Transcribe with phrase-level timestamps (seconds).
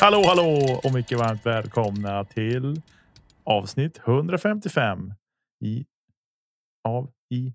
[0.00, 2.82] Hallå, hallå och mycket varmt välkomna till
[3.44, 5.12] avsnitt 155
[5.64, 5.86] i
[6.84, 7.54] av i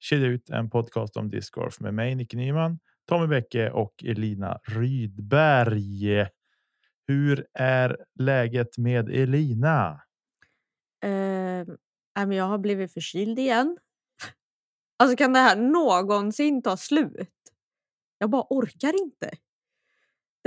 [0.00, 6.28] Kedja ut en podcast om discgolf med mig Nicke Nyman, Tommy Bäcke och Elina Rydberg.
[7.06, 10.00] Hur är läget med Elina?
[11.04, 13.78] Uh, jag har blivit förkyld igen.
[14.98, 17.30] Alltså kan det här någonsin ta slut?
[18.18, 19.30] Jag bara orkar inte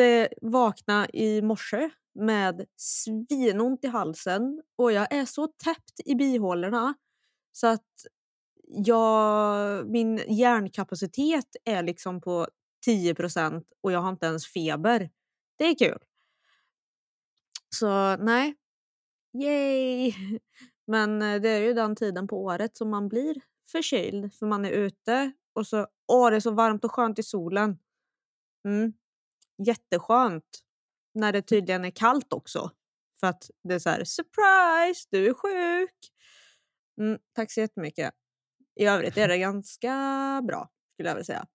[0.01, 6.93] Eh, vakna i morse med svinont i halsen och jag är så täppt i bihålorna
[7.51, 8.05] så att
[8.67, 12.47] jag, min hjärnkapacitet är liksom på
[12.87, 15.09] 10% och jag har inte ens feber.
[15.57, 15.99] Det är kul.
[17.75, 18.55] Så nej,
[19.33, 20.13] yay!
[20.87, 24.65] Men eh, det är ju den tiden på året som man blir förkyld för man
[24.65, 27.79] är ute och så åh, det är så varmt och skönt i solen.
[28.65, 28.93] Mm
[29.57, 30.63] jätteskönt
[31.13, 32.71] när det tydligen är kallt också.
[33.19, 36.11] För att det är så här, surprise, du är sjuk.
[37.01, 38.13] Mm, tack så jättemycket.
[38.75, 39.91] I övrigt är det ganska
[40.47, 41.47] bra skulle jag vilja säga.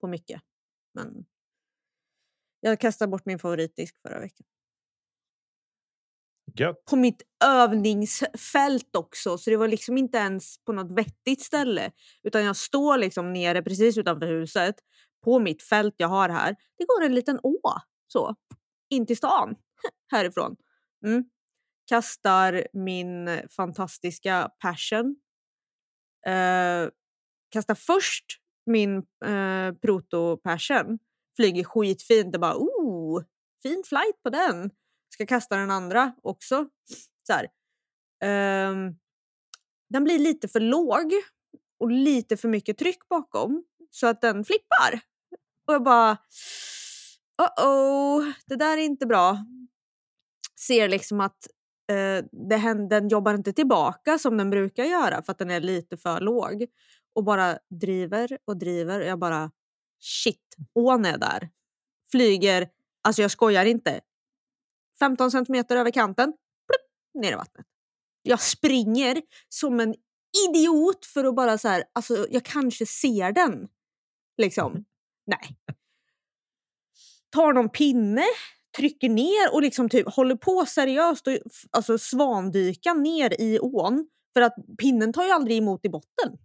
[0.00, 0.42] På mycket.
[0.94, 1.26] Men
[2.60, 4.46] jag kastade bort min favoritdisk förra veckan.
[6.56, 6.84] Gött.
[6.84, 11.92] På mitt övningsfält också, så det var liksom inte ens på något vettigt ställe.
[12.22, 14.74] Utan jag står liksom nere precis utanför huset
[15.24, 17.58] på mitt fält jag har här, det går en liten å
[18.06, 18.34] så
[18.90, 19.56] in till stan
[20.12, 20.56] härifrån.
[21.06, 21.24] Mm.
[21.86, 25.16] Kastar min fantastiska passion.
[26.28, 26.90] Uh,
[27.50, 28.24] kastar först
[28.66, 30.98] min eh, uh, proto passion.
[31.36, 32.34] Flyger skitfint.
[32.34, 33.22] och bara oh,
[33.62, 34.70] fin flight på den.
[35.14, 36.68] Ska kasta den andra också.
[37.26, 37.48] Så här.
[38.24, 38.94] Ehm,
[39.88, 41.12] den blir lite för låg
[41.78, 45.00] och lite för mycket tryck bakom så att den flippar.
[45.66, 46.12] Och jag bara,
[47.42, 49.38] uh oh, det där är inte bra.
[50.66, 51.46] Ser liksom att
[51.90, 55.60] eh, det händer, den jobbar inte tillbaka som den brukar göra för att den är
[55.60, 56.66] lite för låg.
[57.14, 59.00] Och bara driver och driver.
[59.00, 59.50] Och jag bara,
[60.00, 61.50] shit, ån är där.
[62.10, 62.68] Flyger,
[63.02, 64.00] alltså jag skojar inte,
[64.98, 66.32] 15 centimeter över kanten,
[66.66, 67.66] plupp, ner i vattnet.
[68.22, 69.94] Jag springer som en
[70.48, 73.68] idiot för att bara så här, alltså jag kanske ser den.
[74.36, 74.84] Liksom.
[75.26, 75.56] Nej.
[77.30, 78.24] Tar någon pinne,
[78.76, 81.38] trycker ner och liksom typ håller på seriöst och
[81.70, 84.08] alltså svandyka ner i ån.
[84.34, 86.38] För att pinnen tar ju aldrig emot i botten.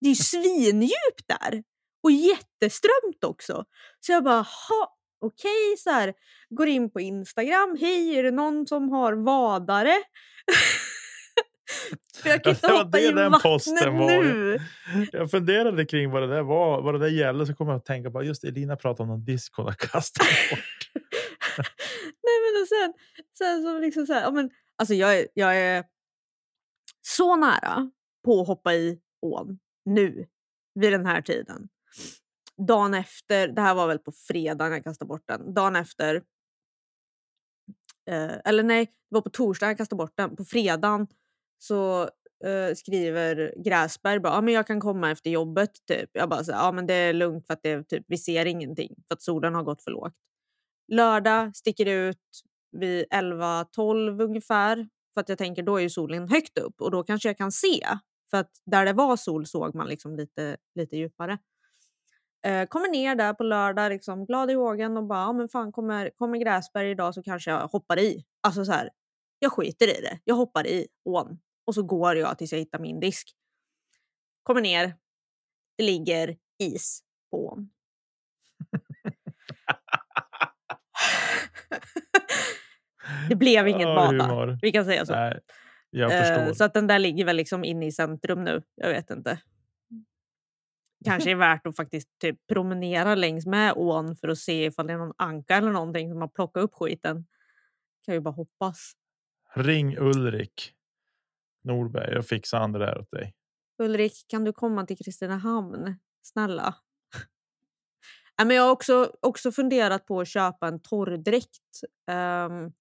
[0.00, 1.62] Det är ju svindjupt där.
[2.02, 3.64] Och jätteströmt också.
[4.00, 6.14] Så jag bara, ha, okej, okay, så här,
[6.48, 7.76] går in på Instagram.
[7.80, 9.94] Hej, är det någon som har vadare?
[12.22, 14.58] För jag kan inte hoppa i vattnet nu.
[15.12, 17.84] Jag funderade kring vad det där var, vad det där gällde, så kom jag att
[17.84, 20.90] tänka på just Elina pratade om någon disk hon har kastat bort.
[22.22, 22.92] Nej men och sen,
[23.38, 25.84] sen så liksom så här, ja, men, alltså jag jag är
[27.02, 27.90] så nära
[28.24, 30.26] på att hoppa i ån nu
[30.74, 31.68] vid den här tiden.
[32.66, 35.54] Dagen efter, det här var väl på fredagen jag kastade bort den.
[35.54, 36.14] Dagen efter,
[38.10, 40.36] eh, eller nej, det var på torsdagen jag kastade bort den.
[40.36, 41.06] På fredagen
[41.58, 42.02] så
[42.46, 45.70] uh, skriver Gräsberg bara, ah, men jag kan komma efter jobbet.
[45.88, 46.10] Typ.
[46.12, 48.94] Jag bara, så, ja men det är lugnt för att det, typ, vi ser ingenting
[49.08, 50.14] för att solen har gått för lågt.
[50.92, 52.18] Lördag sticker ut
[52.72, 54.88] vid 11-12 ungefär.
[55.14, 57.52] För att jag tänker då är ju solen högt upp och då kanske jag kan
[57.52, 57.86] se.
[58.30, 61.38] För att där det var sol såg man liksom lite, lite djupare.
[62.46, 65.72] Eh, kommer ner där på lördag, liksom, glad i hågen och bara, ja, men fan
[65.72, 68.24] kommer, kommer Gräsberg idag så kanske jag hoppar i.
[68.40, 68.90] Alltså så här,
[69.38, 70.18] jag skiter i det.
[70.24, 73.34] Jag hoppar i ån och så går jag tills jag hittar min disk.
[74.42, 74.94] Kommer ner.
[75.76, 77.70] Det ligger is på ån.
[83.28, 85.12] det blev inget oh, bad Vi kan säga så.
[85.12, 85.40] Nej.
[85.96, 88.62] Uh, så att den där ligger väl liksom inne i centrum nu.
[88.74, 89.40] Jag vet inte.
[91.04, 94.92] kanske är värt att faktiskt typ promenera längs med ån för att se ifall det
[94.92, 97.26] är någon anka eller någonting som har plockat upp skiten.
[98.04, 98.92] Kan ju bara hoppas.
[99.54, 100.75] Ring Ulrik
[101.66, 103.34] Norberg och fixa han det där åt dig.
[103.82, 105.94] Ulrik, kan du komma till Kristinehamn?
[106.22, 106.74] Snälla.
[108.38, 111.80] Nej, men jag har också, också funderat på att köpa en torrdräkt.
[112.10, 112.72] ehm,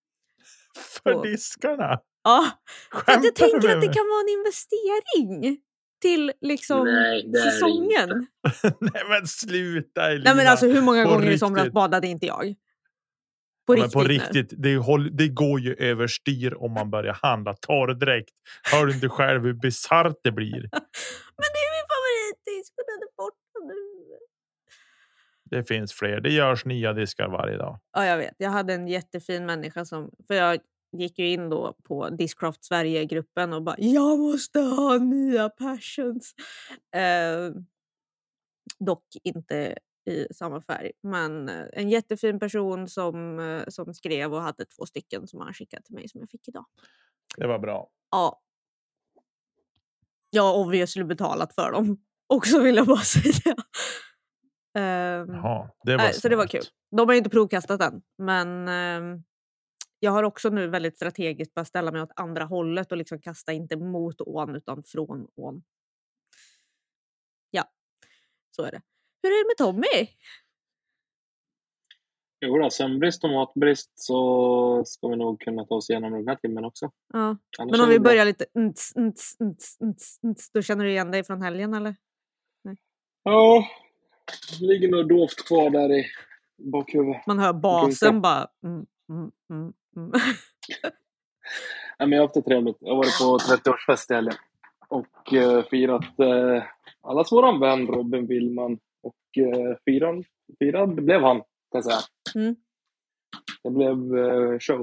[1.04, 2.00] För Och- diskarna?
[2.24, 2.46] ja,
[2.92, 5.58] Skämtar jag tänker att det kan vara en investering
[6.02, 8.28] till liksom Nej, det är det säsongen.
[8.94, 10.24] Nej men sluta Elina.
[10.24, 11.74] Nej, men alltså, hur många på gånger i somras riktigt.
[11.74, 12.56] badade inte jag?
[13.66, 17.54] På men riktigt, på riktigt, det, håll, det går ju överstyr om man börjar handla
[17.54, 18.30] torrdräkt.
[18.72, 20.62] Hör du inte själv hur bisarrt det blir?
[21.38, 23.86] Men det är min favoritdisk och den är borta nu.
[25.50, 26.22] Det finns fler.
[26.22, 27.80] Det görs nya diskar varje dag.
[27.94, 28.36] Ja, jag vet.
[28.38, 30.12] Jag hade en jättefin människa som...
[30.28, 30.60] För jag
[30.98, 36.34] gick ju in då på Discraft Sverige-gruppen och bara “Jag måste ha nya passions”.
[36.96, 37.52] Eh,
[38.80, 40.92] dock inte i samma färg.
[41.02, 45.54] Men eh, en jättefin person som, eh, som skrev och hade två stycken som han
[45.54, 46.66] skickade till mig som jag fick idag.
[47.38, 47.90] Det var bra.
[48.12, 48.42] Ja.
[50.30, 51.98] Jag har obviously betalat för dem.
[52.28, 53.56] Också vill jag bara säga.
[54.78, 56.64] Ehm, Jaha, det var Nej, så det var kul.
[56.92, 59.24] De har ju inte provkastat än, men ehm,
[60.00, 63.54] jag har också nu väldigt strategiskt börjat ställa mig åt andra hållet och liksom kasta
[63.54, 65.64] inte mot ån utan från ån.
[67.52, 67.64] Ja,
[68.52, 68.82] så är det.
[69.26, 70.08] Hur är det med Tommy?
[72.42, 76.36] Jo då, sömnbrist och matbrist så ska vi nog kunna ta oss igenom den här
[76.36, 76.92] timmen också.
[77.14, 77.38] Ja.
[77.60, 78.46] Annars Men om vi börjar lite...
[78.60, 81.96] nts, nts, nts, nts, nts, Då känner du igen dig från helgen eller?
[83.24, 83.68] Ja,
[84.60, 86.06] det ligger nog dovt kvar där i
[86.72, 87.28] bakhuvudet.
[87.28, 88.48] Man hör basen bara...
[88.64, 90.12] Mm, mm, mm, mm.
[92.00, 92.78] Nej, men jag har haft det trevligt.
[92.80, 94.36] Jag har varit på 30-årsfest i helgen
[94.88, 96.64] och eh, firat eh,
[97.06, 98.80] allas våran vän Robin Willman.
[99.02, 100.24] Och eh, firan,
[100.60, 102.00] firad blev han, kan jag säga.
[102.36, 102.56] Mm.
[103.64, 104.82] Det blev eh, show.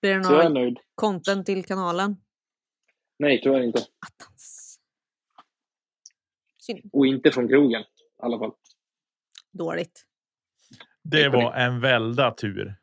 [0.00, 0.78] Blir det nöjd.
[0.94, 2.16] content till kanalen?
[3.18, 3.78] Nej, tyvärr inte.
[3.78, 4.78] Attans.
[6.58, 6.90] Synd.
[6.92, 7.86] Och inte från krogen i
[8.18, 8.52] alla fall.
[9.52, 10.04] Dåligt.
[11.02, 12.74] Det var en välda tur.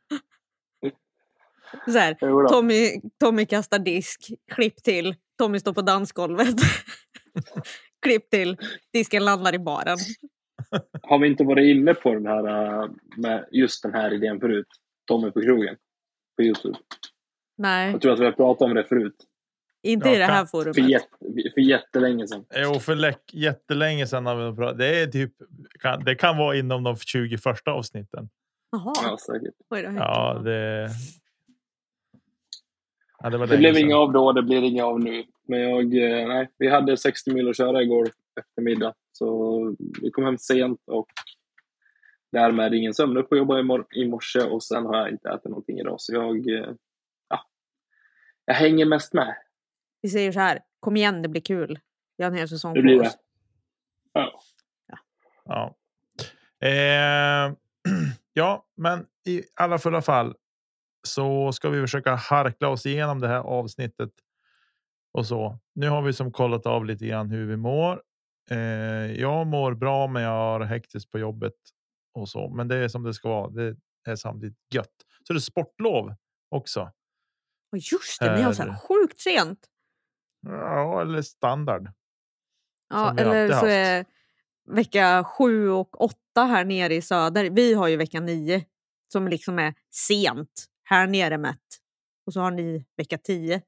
[1.86, 2.48] Så här.
[2.50, 5.16] Tommy, Tommy kastar disk, klipp till.
[5.38, 6.56] Tommy står på dansgolvet.
[8.06, 8.58] Klipp till.
[8.94, 9.98] Disken landar i baren.
[11.02, 12.48] Har vi inte varit inne på den här
[12.84, 14.68] eh, med just den här idén förut?
[15.08, 15.76] Tommy på krogen
[16.38, 16.78] på Youtube.
[17.58, 19.16] Nej, Jag tror att vi har pratat om det förut.
[19.84, 20.90] inte Ja, i det här kan- För, forumet.
[20.92, 21.08] jätte,
[21.54, 22.46] för jättelänge sedan.
[22.56, 24.78] Jo, för läck, jättelänge sedan har vi pratat.
[24.78, 25.32] Det är typ.
[25.80, 28.30] Kan, det kan vara inom de 20 första avsnitten.
[28.72, 29.54] Ja, Jaha, säkert.
[29.70, 29.90] oj då.
[29.98, 30.90] Ja, det.
[33.20, 35.24] Ja, det Det blev inga av då, det blir inga av nu.
[35.48, 38.10] Men jag, eh, nej, vi hade 60 mil att köra igår
[38.40, 38.94] eftermiddag.
[39.12, 41.08] Så vi kom hem sent och
[42.32, 43.18] därmed ingen sömn.
[43.18, 45.96] Upp och jobba i, mor- i morse och sen har jag inte ätit någonting idag.
[46.02, 46.70] Så jag, eh,
[47.30, 47.40] ja,
[48.46, 49.36] jag hänger mest med.
[50.02, 51.80] Vi säger så här, kom igen det blir kul.
[52.18, 53.10] Vi har en hel säsong Det blir på det.
[53.10, 53.18] oss.
[54.14, 54.40] Ja.
[55.46, 55.76] Ja.
[56.68, 57.54] Eh,
[58.34, 60.36] ja, men i alla fulla fall
[61.08, 64.10] så ska vi försöka harkla oss igenom det här avsnittet
[65.16, 65.60] och så.
[65.76, 68.02] Nu har vi som kollat av lite grann hur vi mår.
[68.52, 68.58] Eh,
[69.22, 71.54] jag mår bra, men jag har hektiskt på jobbet
[72.14, 72.50] och så.
[72.50, 73.50] Men det är som det ska vara.
[73.50, 73.76] Det
[74.08, 74.96] är samtidigt gött.
[75.28, 76.16] Så det är sportlov
[76.50, 76.92] också.
[77.72, 79.60] Och just det, ni har så här sjukt sent.
[80.48, 81.92] Ja, eller standard.
[82.90, 83.66] Ja, eller så haft.
[83.66, 84.06] är
[84.76, 87.50] vecka sju och åtta här nere i söder.
[87.50, 88.66] Vi har ju vecka nio
[89.12, 91.68] som liksom är sent här nere mätt.
[92.26, 93.62] Och så har ni vecka tio.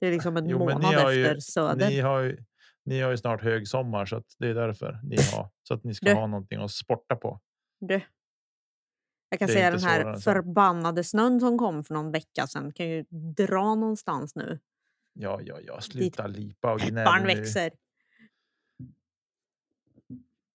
[0.00, 1.88] Det är liksom en Jo, månad har ju- efter söder.
[1.88, 2.44] Ni har ju,
[2.84, 5.94] ni har ju snart högsommar så att det är därför ni har så att ni
[5.94, 6.14] ska Du.
[6.14, 7.40] ha någonting att sporta på.
[7.80, 8.00] Du.
[9.28, 10.20] Jag kan säga den här så.
[10.20, 13.04] förbannade snön som kom för någon vecka sedan kan ju
[13.36, 14.58] dra någonstans nu.
[15.12, 17.70] Ja, ja, ja, sluta lipa och gnäll Barn växer.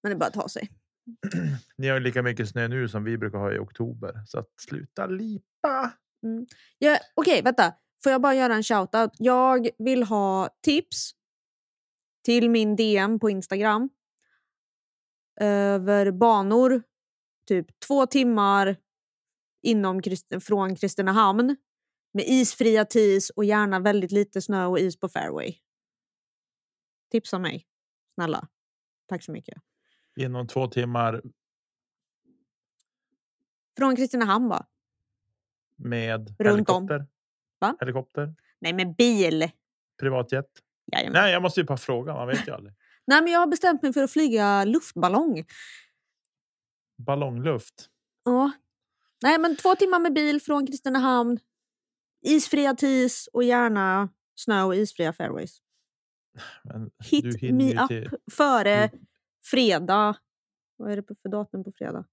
[0.03, 0.69] Men det är bara att ta sig.
[1.77, 4.49] Ni har ju lika mycket snö nu som vi brukar ha i oktober så att
[4.61, 5.93] sluta lipa.
[6.77, 7.73] Ja, Okej, vänta.
[8.05, 9.11] Får jag bara göra en shoutout?
[9.17, 11.11] Jag vill ha tips
[12.23, 13.89] till min DM på Instagram
[15.41, 16.83] över banor
[17.47, 18.77] typ två timmar
[19.61, 20.01] inom
[20.41, 21.55] från Kristinehamn
[22.13, 25.55] med isfria tis och gärna väldigt lite snö och is på fairway.
[27.11, 27.67] Tipsa mig,
[28.13, 28.47] snälla.
[29.05, 29.57] Tack så mycket.
[30.15, 31.21] Inom två timmar
[33.77, 34.65] Från Kristinehamn bara.
[35.75, 37.07] med Runt om.
[37.59, 37.75] Va?
[37.79, 39.49] Helikopter, Nej, med bil.
[39.99, 40.45] privatjet.
[40.91, 41.13] Jajamän.
[41.21, 42.13] Nej, jag måste ju bara fråga.
[42.13, 42.73] Man vet ju aldrig.
[43.07, 45.45] Nej, men jag har bestämt mig för att flyga luftballong.
[46.97, 47.89] Ballongluft.
[48.23, 48.51] Ja.
[49.23, 51.39] Nej, men två timmar med bil från Kristinehamn.
[52.25, 55.57] Isfria TIS och gärna snö och isfria fairways.
[56.63, 58.99] Men Hit me up till, före du-
[59.45, 60.15] fredag.
[60.77, 62.05] Vad är det för datum på fredag?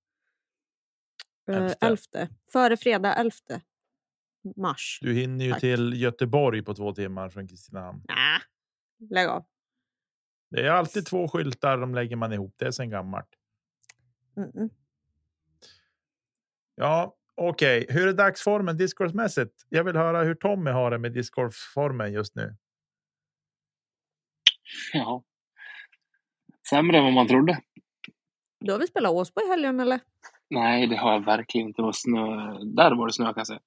[1.51, 1.87] Eh, Elfte.
[1.87, 2.29] elfte.
[2.53, 3.33] Före fredag 11
[4.57, 4.99] mars.
[5.03, 5.61] du hinner ju Tack.
[5.61, 8.03] till Göteborg på två timmar från Kristinehamn.
[8.09, 8.41] Nä,
[9.11, 9.45] lägg av.
[10.51, 12.55] Det är alltid två skyltar, de lägger man ihop.
[12.59, 13.29] Det är sen gammalt.
[14.37, 14.71] Mm-mm.
[16.75, 17.87] Ja, okej.
[17.89, 19.67] Hur är dagsformen discgolfmässigt?
[19.69, 22.57] Jag vill höra hur Tommy har det med discgolfformen just nu.
[24.93, 25.25] Ja.
[26.71, 27.61] Sämre än vad man trodde.
[28.61, 30.01] Du har väl spelat Åsbo i helgen eller?
[30.51, 31.83] Nej, det har jag verkligen inte.
[31.83, 32.27] Det var snö.
[32.65, 33.61] Där var det snö kan jag säga.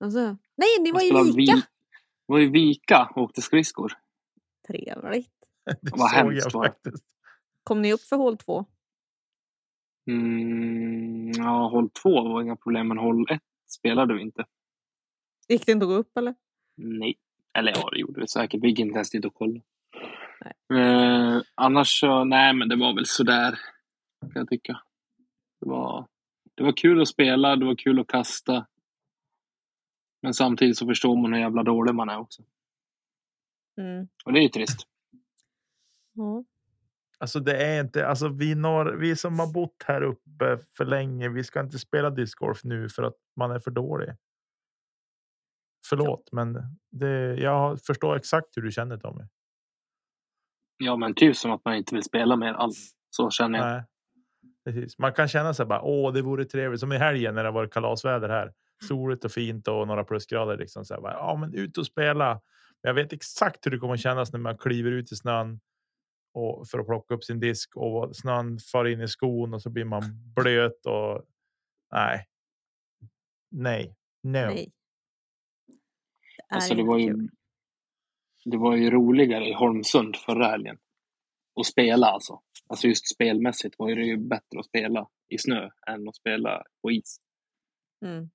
[0.00, 0.20] Alltså,
[0.56, 1.54] nej, ni var spelade Vika.
[1.54, 1.62] Vi...
[2.26, 3.92] var i Vika och åkte skridskor.
[4.68, 5.30] Trevligt.
[5.64, 7.04] Det Vad såg hemskt jag var faktiskt.
[7.64, 8.64] Kom ni upp för hål två?
[10.10, 14.46] Mm, ja, håll två var inga problem, men håll ett spelade vi inte.
[15.48, 16.34] Gick det inte att gå upp eller?
[16.76, 17.18] Nej.
[17.58, 18.62] Eller ja, det gjorde det säkert.
[18.62, 19.62] Vi gick inte ens dit och kollade.
[20.74, 23.58] Eh, annars så, nej men det var väl sådär.
[24.20, 24.80] Kan jag tycka.
[25.60, 26.06] Det var,
[26.54, 28.66] det var kul att spela, det var kul att kasta.
[30.22, 32.42] Men samtidigt så förstår man hur jävla dålig man är också.
[33.80, 34.08] Mm.
[34.24, 34.80] Och det är ju trist.
[36.12, 36.44] Ja.
[37.18, 41.28] Alltså det är inte, alltså vi, når, vi som har bott här uppe för länge,
[41.28, 44.08] vi ska inte spela discgolf nu för att man är för dålig.
[45.88, 46.58] Förlåt, men
[46.90, 49.24] det, jag förstår exakt hur du känner Tommy.
[50.76, 52.94] Ja men typ som att man inte vill spela mer alls.
[53.10, 53.68] Så känner jag.
[53.68, 53.84] Nej,
[54.64, 54.98] precis.
[54.98, 56.80] Man kan känna sig bara, åh, det vore trevligt.
[56.80, 58.52] Som i helgen när det var kalasväder här.
[58.82, 60.58] Soligt och fint och några plusgrader.
[60.58, 62.32] Liksom så här, bara, ja, men ut och spela.
[62.82, 65.60] Men jag vet exakt hur det kommer att kännas när man kliver ut i snön
[66.32, 69.70] och för att plocka upp sin disk och snön far in i skon och så
[69.70, 70.02] blir man
[70.34, 71.24] blöt och
[71.92, 72.26] nej.
[73.50, 74.30] Nej, no.
[74.30, 74.72] Nej.
[76.36, 77.30] Det Alltså det var ju, kul.
[78.44, 80.78] det var ju roligare i Holmsund förra helgen.
[81.60, 82.40] Att spela alltså.
[82.66, 86.90] Alltså just spelmässigt var det ju bättre att spela i snö än att spela på
[86.90, 87.20] is.
[88.04, 88.30] Mm.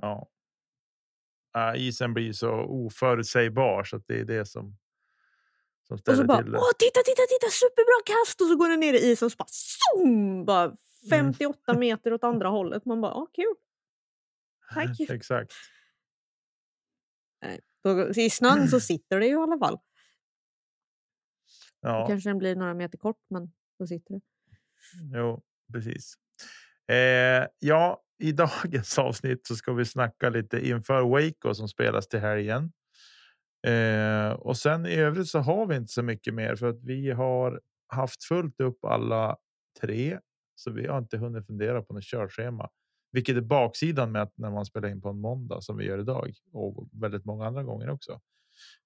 [0.00, 0.28] Ja.
[1.56, 4.76] Äh, isen blir så oförutsägbar så det är det som.
[5.86, 6.58] Som Och ställer så bara, till det.
[6.58, 8.40] åh titta, titta, titta, superbra kast!
[8.40, 10.76] Och så går den ner i isen och så bara, zoom, bara
[11.10, 12.84] 58 meter åt andra hållet.
[12.84, 13.54] Man bara, åh kul.
[14.74, 15.00] Tack.
[15.10, 15.52] Exakt.
[17.84, 19.74] Då- I snön så sitter det ju i alla fall.
[21.82, 22.06] Då Ja.
[22.08, 24.20] kanske den blir några meter kort, men då sitter det.
[25.18, 26.14] Jo, precis.
[26.88, 32.20] Eh, ja, i dagens avsnitt så ska vi snacka lite inför Waco som spelas till
[32.20, 32.72] helgen.
[33.66, 37.10] Eh, och sen i övrigt så har vi inte så mycket mer för att vi
[37.10, 39.36] har haft fullt upp alla
[39.80, 40.18] tre.
[40.54, 42.68] Så vi har inte hunnit fundera på något körschema,
[43.12, 45.98] vilket är baksidan med att när man spelar in på en måndag som vi gör
[45.98, 48.20] idag och väldigt många andra gånger också.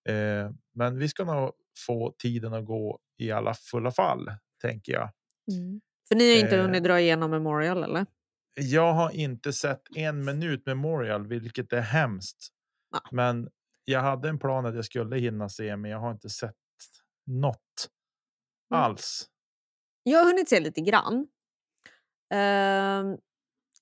[0.09, 1.53] Eh, men vi ska nog
[1.87, 4.31] få tiden att gå i alla fulla fall,
[4.63, 5.11] tänker jag.
[6.09, 6.63] För ni har inte Eh.
[6.63, 8.07] hunnit dra igenom Memorial eller?
[8.55, 12.49] Jag har inte sett en minut Memorial, vilket är hemskt.
[12.91, 13.01] Ja.
[13.11, 13.49] Men
[13.85, 16.57] jag hade en plan att jag skulle hinna se, men jag har inte sett
[17.27, 17.89] något
[18.73, 18.83] Mm.
[18.83, 19.29] alls.
[20.03, 21.27] Jag har hunnit se lite grann.
[22.35, 23.17] Ehm,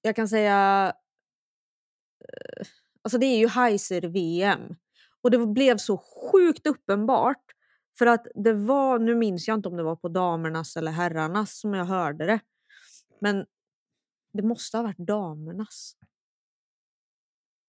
[0.03, 0.87] jag kan säga...
[2.21, 2.67] eh,
[3.03, 4.77] alltså det är ju Heiser-VM.
[5.23, 5.99] Och det blev så
[6.33, 7.45] sjukt uppenbart.
[7.99, 11.59] För att det var, nu minns jag inte om det var på damernas eller herrarnas
[11.61, 12.41] som jag hörde det.
[13.21, 13.47] Men
[14.33, 15.97] det måste ha varit damernas.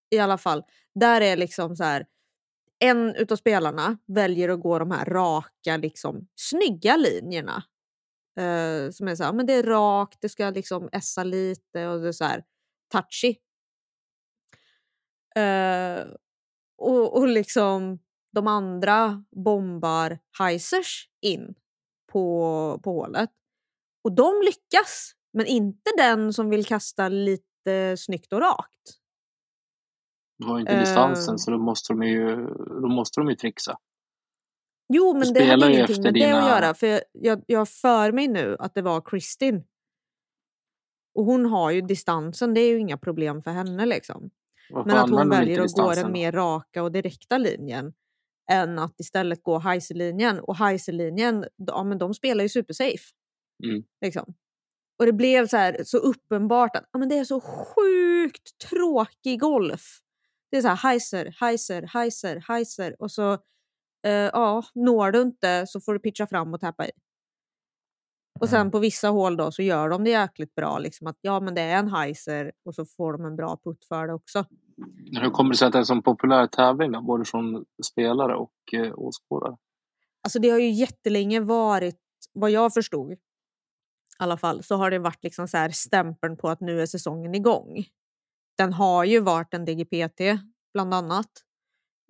[0.09, 0.63] I alla fall,
[0.95, 2.07] där är liksom så här.
[2.79, 7.63] En utav spelarna väljer att gå de här raka, liksom, snygga linjerna.
[8.39, 12.01] Eh, som är så här, men det är rakt, det ska liksom essa lite och
[12.01, 12.43] det är så här
[12.91, 13.35] touchy.
[15.35, 16.07] Eh,
[16.77, 17.99] och, och liksom
[18.31, 21.55] de andra bombar Heisers in
[22.11, 23.29] på, på hålet.
[24.03, 28.97] Och de lyckas, men inte den som vill kasta lite snyggt och rakt.
[30.39, 30.79] De har ju inte Eh.
[30.79, 32.35] distansen så då måste de ju,
[32.81, 33.77] då måste de ju trixa.
[34.93, 36.73] Jo, men det ju ingenting med det att dina- göra.
[36.73, 39.63] För jag, jag, jag har för mig nu att det var Kristin.
[41.15, 43.85] Och hon har ju distansen, det är ju inga problem för henne.
[43.85, 44.29] liksom.
[44.69, 47.93] Varför Men att hon väljer att gå den mer raka och direkta linjen
[48.51, 50.39] än att istället gå Heiser-linjen.
[50.39, 53.13] Och Heiser-linjen, ja, men de spelar ju supersafe.
[53.63, 53.83] Mm.
[54.01, 54.33] Liksom.
[55.01, 59.81] Och det blev så, här, så uppenbart att men det är så sjukt tråkig golf.
[60.51, 63.33] Det är så här Heiser, Heiser, Heiser, Heiser och så
[64.07, 66.91] eh, ja, når du inte så får du pitcha fram och täppa i.
[68.39, 68.71] Och sen Mm.
[68.71, 70.79] på vissa hål då så gör de det jäkligt bra.
[70.79, 73.85] Liksom att ja, men det är en heiser och så får de en bra putt
[73.85, 74.45] för det också.
[75.21, 78.35] Hur kommer det sig att det är en så populär tävling då, både från spelare
[78.35, 79.57] och eh, åskådare?
[80.23, 81.99] Alltså det har ju jättelänge varit,
[82.33, 83.17] vad jag förstod
[84.23, 87.35] alla fall, så har det varit liksom så här stämpeln på att nu är säsongen
[87.35, 87.85] igång.
[88.57, 90.21] Den har ju varit en DGPT
[90.73, 91.31] bland annat.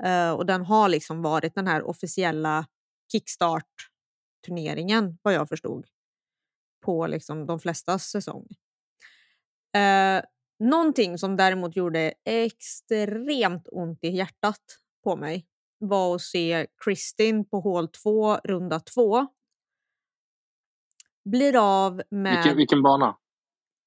[0.04, 2.68] Eh, och den har liksom varit den här officiella
[3.12, 5.86] kickstart-turneringen vad jag förstod.
[6.86, 8.48] På liksom de flestas säsong.
[9.76, 10.24] Eh,
[10.60, 14.62] någonting som däremot gjorde extremt ont i hjärtat
[15.04, 19.28] på mig var att se Kristin på hål 2, runda 2.
[21.24, 23.18] Blir av med Vilken, vilken bana?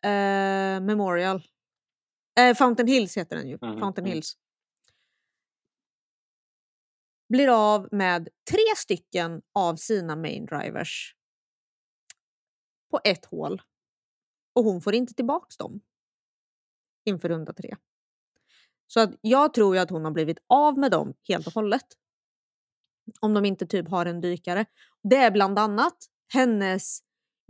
[0.04, 1.42] eh, Memorial.
[2.38, 3.58] Eh, Fountain Hills heter den ju.
[3.62, 4.12] Mhm, Fountain mm.
[4.12, 4.36] Hills.
[7.28, 11.14] Blir av med tre stycken av sina main drivers
[12.90, 13.62] på ett hål.
[14.54, 15.80] Och hon får inte tillbaks dem
[17.04, 17.76] inför runda tre.
[18.86, 21.86] Så att jag tror ju att hon har blivit av med dem helt och hållet.
[23.20, 24.66] Om de inte typ har en dykare.
[25.02, 25.96] Det är bland annat
[26.32, 27.00] hennes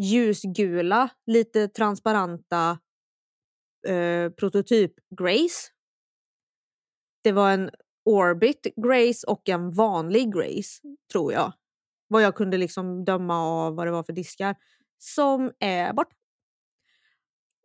[0.03, 2.79] ljusgula, lite transparenta
[3.87, 5.71] eh, prototyp Grace.
[7.23, 7.71] Det var en
[8.05, 10.81] Orbit Grace och en vanlig Grace,
[11.13, 11.53] tror jag.
[12.09, 14.57] Vad jag kunde liksom döma av vad det var för diskar.
[14.99, 16.17] Som är borta.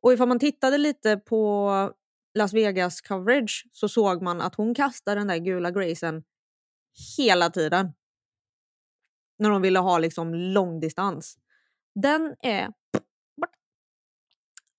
[0.01, 1.71] Och ifall man tittade lite på
[2.33, 6.23] Las Vegas coverage så såg man att hon kastade den där gula Gracen
[7.17, 7.93] hela tiden.
[9.39, 11.37] När de ville ha liksom långdistans.
[12.01, 12.73] Den är.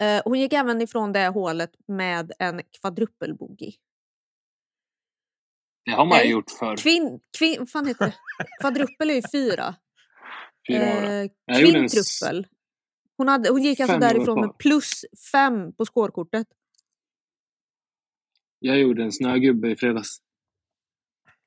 [0.02, 3.72] Eh, hon gick även ifrån det hålet med en kvadruppelbogey.
[5.84, 8.14] Det har man ju gjort för Kvin, kvin, vad fan heter det?
[8.60, 9.74] Kvadruppel är ju fyra.
[10.68, 10.82] fyra.
[10.82, 12.46] Eh, kvintruppel.
[13.16, 16.46] Hon, hade, hon gick alltså därifrån med plus fem på skårkortet.
[18.58, 20.18] Jag gjorde en snögubbe i fredags.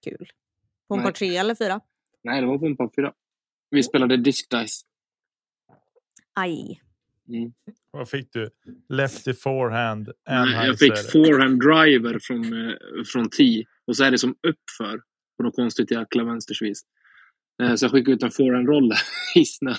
[0.03, 0.29] Kul.
[0.87, 1.81] På en par tre eller fyra.
[2.23, 3.13] Nej, det var på en par fyra.
[3.69, 4.85] Vi spelade disc dice.
[6.35, 6.81] Aj.
[7.29, 7.53] Mm.
[7.91, 8.49] Vad fick du?
[8.89, 10.09] Lefty forehand.
[10.29, 13.63] Nej, Jag fick forehand driver från, eh, från tee.
[13.87, 15.01] Och så är det som uppför.
[15.37, 16.81] På något konstigt jäkla vänstersvis.
[17.63, 18.91] Eh, Så jag skickade ut en forehand-roll
[19.35, 19.75] i snön.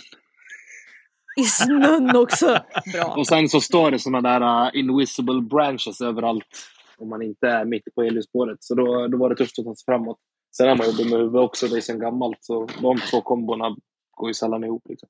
[1.37, 2.47] I snön också.
[2.93, 3.15] Bra.
[3.17, 6.71] Och sen så står det såna där uh, invisible branches överallt.
[6.99, 8.65] Om man inte är mitt på elljusspåret.
[8.65, 10.19] Så då, då var det tufft att ta sig framåt.
[10.57, 11.67] Sen är man dum i huvudet också.
[11.69, 12.39] Det är sen gammalt.
[12.41, 13.77] Så de två kombona
[14.11, 14.83] går ju sällan ihop.
[14.89, 15.09] Liksom.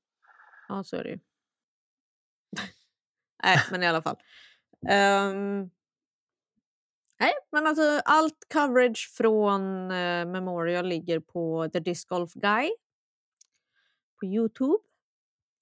[0.69, 1.19] Ja, så är det ju.
[3.43, 4.17] Nej, men i alla fall.
[4.89, 5.71] Ehm,
[7.21, 12.71] nej, men alltså allt coverage från eh, Memorial ligger på The Disc Golf Guy
[14.21, 14.79] på Youtube.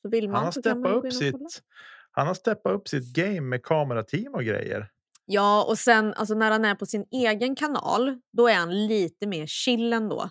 [0.02, 1.62] Så vill man Han har steppat upp sitt.
[2.10, 4.88] Han har steppat upp sitt game med kamerateam och grejer.
[5.24, 9.26] Ja, och sen alltså, när han är på sin egen kanal, då är han lite
[9.26, 10.30] mer chill ändå.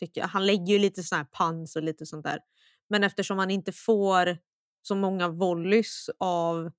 [0.00, 0.28] Tycker jag.
[0.28, 2.38] Han lägger ju lite sån här pans och lite sånt där.
[2.88, 4.38] Men eftersom han inte får
[4.86, 6.72] så många volleys av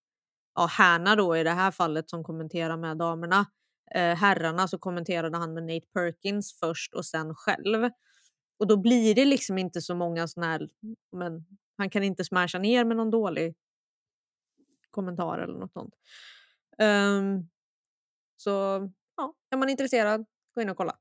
[0.55, 3.45] ja, Hanna då i det här fallet som kommenterar med damerna.
[3.95, 7.89] Eh, herrarna så kommenterade han med Nate Perkins först och sen själv.
[8.59, 10.69] Och då blir det liksom inte så många såna här,
[11.11, 11.45] men
[11.77, 13.55] han kan inte smasha ner med någon dålig
[14.91, 15.93] kommentar eller något sånt.
[16.77, 17.49] Ehm,
[18.37, 18.49] så
[19.17, 20.97] ja, är man intresserad, gå in och kolla.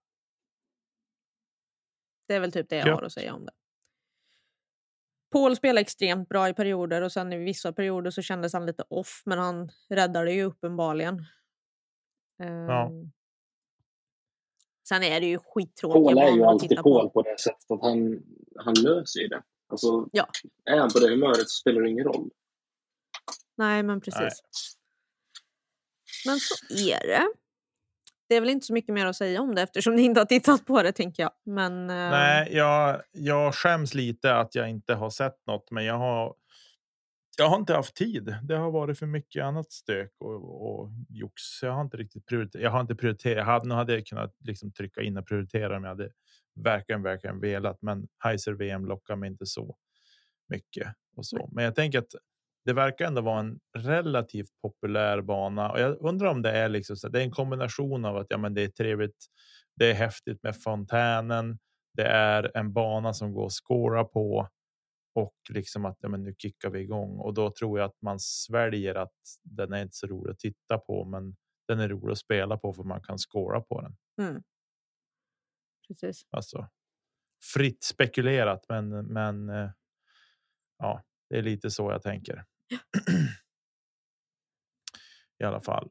[2.28, 3.02] Det är väl typ det jag har Gött.
[3.02, 3.52] att säga om det.
[5.32, 8.84] Paul spelar extremt bra i perioder och sen i vissa perioder så kändes han lite
[8.90, 11.24] off men han räddade ju uppenbarligen.
[12.42, 13.10] Ehm,
[14.88, 17.10] Sen är det ju skittråkiga Paul är ju alltid Paul på.
[17.10, 18.22] på det sättet att han,
[18.56, 19.42] han löser ju det.
[19.68, 20.28] Alltså, Ja.
[20.64, 22.30] Är han på det humöret så spelar det ingen roll.
[23.56, 24.20] Nej men precis.
[24.20, 24.30] Nej.
[26.26, 27.28] Men så är det.
[28.28, 30.24] Det är väl inte så mycket mer att säga om det eftersom ni inte har
[30.24, 31.32] tittat på det tänker jag.
[31.44, 35.98] Men, eh, Nej, jag, jag skäms lite att jag inte har sett något, men jag
[35.98, 36.34] har.
[37.38, 38.36] Jag har inte haft tid.
[38.42, 41.42] Det har varit för mycket annat stök och, och jox.
[41.62, 42.62] Jag har inte riktigt prioriterat.
[42.62, 43.36] Jag har inte prioriterat.
[43.36, 46.10] Jag hade, nu hade jag kunnat liksom trycka in och prioritera om jag hade
[46.64, 47.78] verkligen, verkligen velat.
[47.82, 49.76] Men Heiser VM lockar mig inte så
[50.48, 51.50] mycket och så.
[51.52, 52.14] Men jag tänker att
[52.66, 56.96] det verkar ändå vara en relativt populär bana och jag undrar om det är liksom
[56.96, 57.08] så.
[57.08, 59.26] Det är en kombination av att ja, men det är trevligt.
[59.76, 61.58] Det är häftigt med fontänen.
[61.92, 64.48] Det är en bana som går att skåra på
[65.14, 68.20] och liksom att ja, men nu kickar vi igång och då tror jag att man
[68.20, 71.36] sväljer att den är inte så rolig att titta på, men
[71.68, 73.96] den är rolig att spela på för man kan skåra på den.
[74.28, 74.42] mm.
[75.88, 76.26] Precis.
[76.30, 76.68] Alltså,
[77.54, 79.48] fritt spekulerat, men men.
[79.48, 79.70] Eh,
[80.78, 82.44] ja, det är lite så jag tänker.
[85.40, 85.90] I alla fall.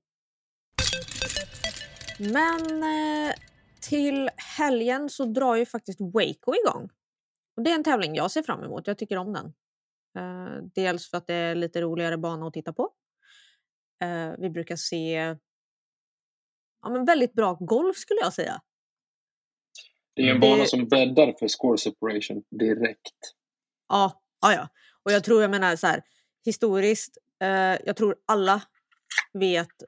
[2.19, 3.33] Men eh,
[3.81, 6.89] till helgen så drar ju faktiskt Waco igång.
[7.57, 8.87] Och det är en tävling jag ser fram emot.
[8.87, 9.45] Jag tycker om den.
[10.17, 12.89] Eh, dels för att det är lite roligare bana att titta på.
[14.03, 15.35] Eh, vi brukar se
[16.81, 18.61] ja, men väldigt bra golf skulle jag säga.
[20.13, 23.19] Det är en Det- bana som bäddar för score separation direkt.
[23.87, 24.69] Ja, ja, ja.
[25.03, 26.01] Och jag tror, jag menar så här,
[26.45, 28.61] historiskt, eh, jag tror alla
[29.33, 29.83] vet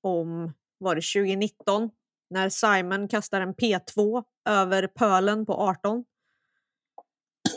[0.00, 1.90] om, var det 2019,
[2.30, 6.04] när Simon kastar en P2 över pölen på 18.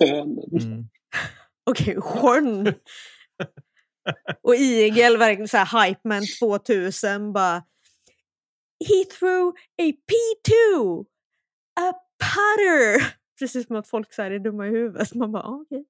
[0.01, 0.89] Mm.
[1.69, 2.67] Okej, sjön.
[4.41, 7.63] Och Igel, verkligen så här Hypeman 2000 bara
[8.87, 9.49] He threw
[9.81, 11.05] a P2!
[11.79, 13.13] A putter!
[13.39, 15.13] Precis som att folk så här är dumma i huvudet.
[15.13, 15.85] Man bara, ah, okej.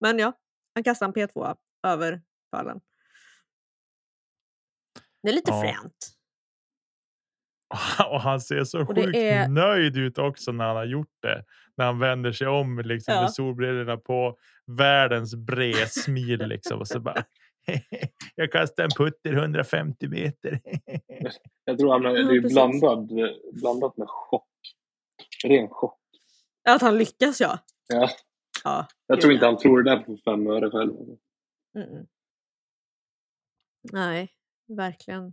[0.00, 0.32] Men ja,
[0.74, 1.56] han kastar en P2
[1.86, 2.80] över pölen.
[5.22, 5.60] Det är lite Ja.
[5.62, 6.08] fränt.
[8.10, 11.44] Och han ser så Och sjukt är- nöjd ut också när han har gjort det.
[11.76, 13.20] När han vänder sig om liksom, Ja.
[13.20, 14.38] med solbrillorna på.
[14.66, 16.80] Världens bred smil liksom.
[16.80, 17.24] Och så bara.
[18.34, 20.60] Jag kastar en putter 150 meter.
[21.64, 23.08] Jag tror han är, Ja, det är blandad,
[23.60, 24.48] blandat med chock.
[25.44, 25.98] Ren chock.
[26.68, 27.58] Att han lyckas ja.
[27.88, 28.08] Ja.
[28.64, 30.92] Ja Jag tror inte han tror det där på fem öre själv.
[31.76, 32.06] Mm-mm.
[33.92, 34.32] Nej,
[34.68, 35.32] verkligen.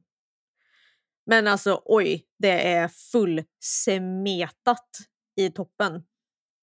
[1.25, 4.89] Men alltså oj, det är fullsmetat
[5.35, 6.03] i toppen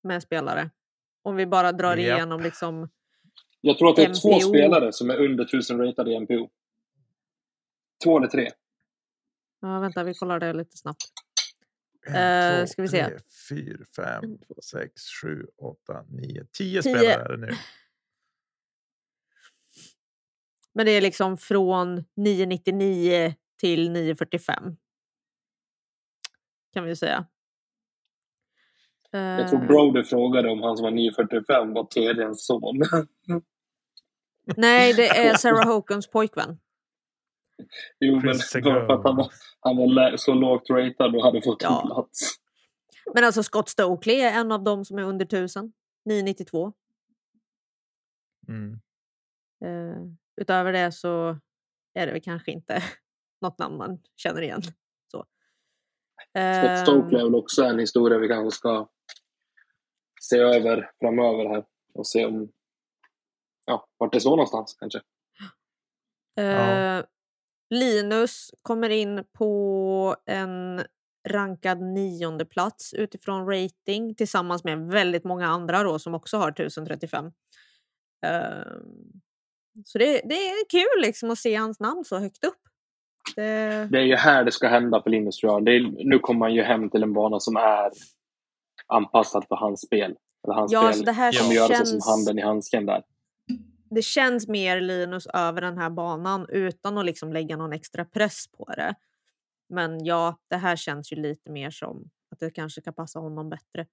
[0.02, 0.70] med spelare.
[1.22, 2.18] Om vi bara drar Japp.
[2.18, 2.88] igenom liksom.
[3.61, 4.48] Jag tror att det är två MPO.
[4.48, 6.50] spelare som är under 1000 ratade i MPO.
[8.05, 8.50] Två eller tre.
[9.61, 11.02] Ja, vänta, vi kollar det lite snabbt.
[12.07, 13.05] En, Eh, två, ska vi se.
[13.05, 16.95] tre, fyra, fem, sex, sju, åtta, nio, tio Tio.
[16.95, 17.53] spelare är det nu.
[20.75, 24.77] Men det är liksom från 999 till 945.
[26.73, 27.27] Kan vi säga.
[29.11, 32.83] Jag tror Brody frågade om han som var 945 var TDns son.
[34.57, 36.59] Nej, det är Sarah Hokons pojkvän.
[38.01, 41.42] jo, men Chris var för att han var, han var så lågt ratad och hade
[41.42, 41.81] fått Ja.
[41.83, 42.37] en plats.
[43.14, 45.73] Men alltså Scott Stokely är en av dem som är under 1000.
[46.05, 46.73] 992.
[48.49, 48.73] Mm.
[49.64, 50.03] Eh,
[50.37, 51.38] utöver det så
[51.95, 52.83] är det väl kanske inte
[53.40, 54.62] något namn man känner igen.
[55.11, 55.19] Så.
[55.19, 55.27] Scott
[56.35, 58.88] Ehm, Stokely är väl också en historia vi kanske ska
[60.21, 61.64] se över framöver här
[61.95, 62.53] och se om
[63.66, 64.99] ja, vart det står någonstans kanske.
[66.38, 67.05] Eh,
[67.70, 70.85] Linus kommer in på en
[71.29, 77.24] rankad nionde plats utifrån rating tillsammans med väldigt många andra då, som också har 1035.
[78.26, 78.40] Eh,
[79.85, 82.61] så det, det är kul liksom att se hans namn så högt upp.
[83.37, 85.64] Det, Det är ju här det ska hända för Linus tror jag.
[85.64, 87.90] Det är, nu kommer han ju hem till en bana som är
[88.87, 90.14] anpassad för hans spel.
[90.44, 92.87] Eller hans ja, spel alltså det här kommer göra sig som känns, handen i handsken
[92.87, 93.02] där.
[93.90, 98.49] Det känns mer Linus över den här banan utan att liksom lägga någon extra press
[98.49, 98.94] på det.
[99.68, 103.51] Men ja, det här känns ju lite mer som att det kanske kan passa honom
[103.51, 103.87] bättre.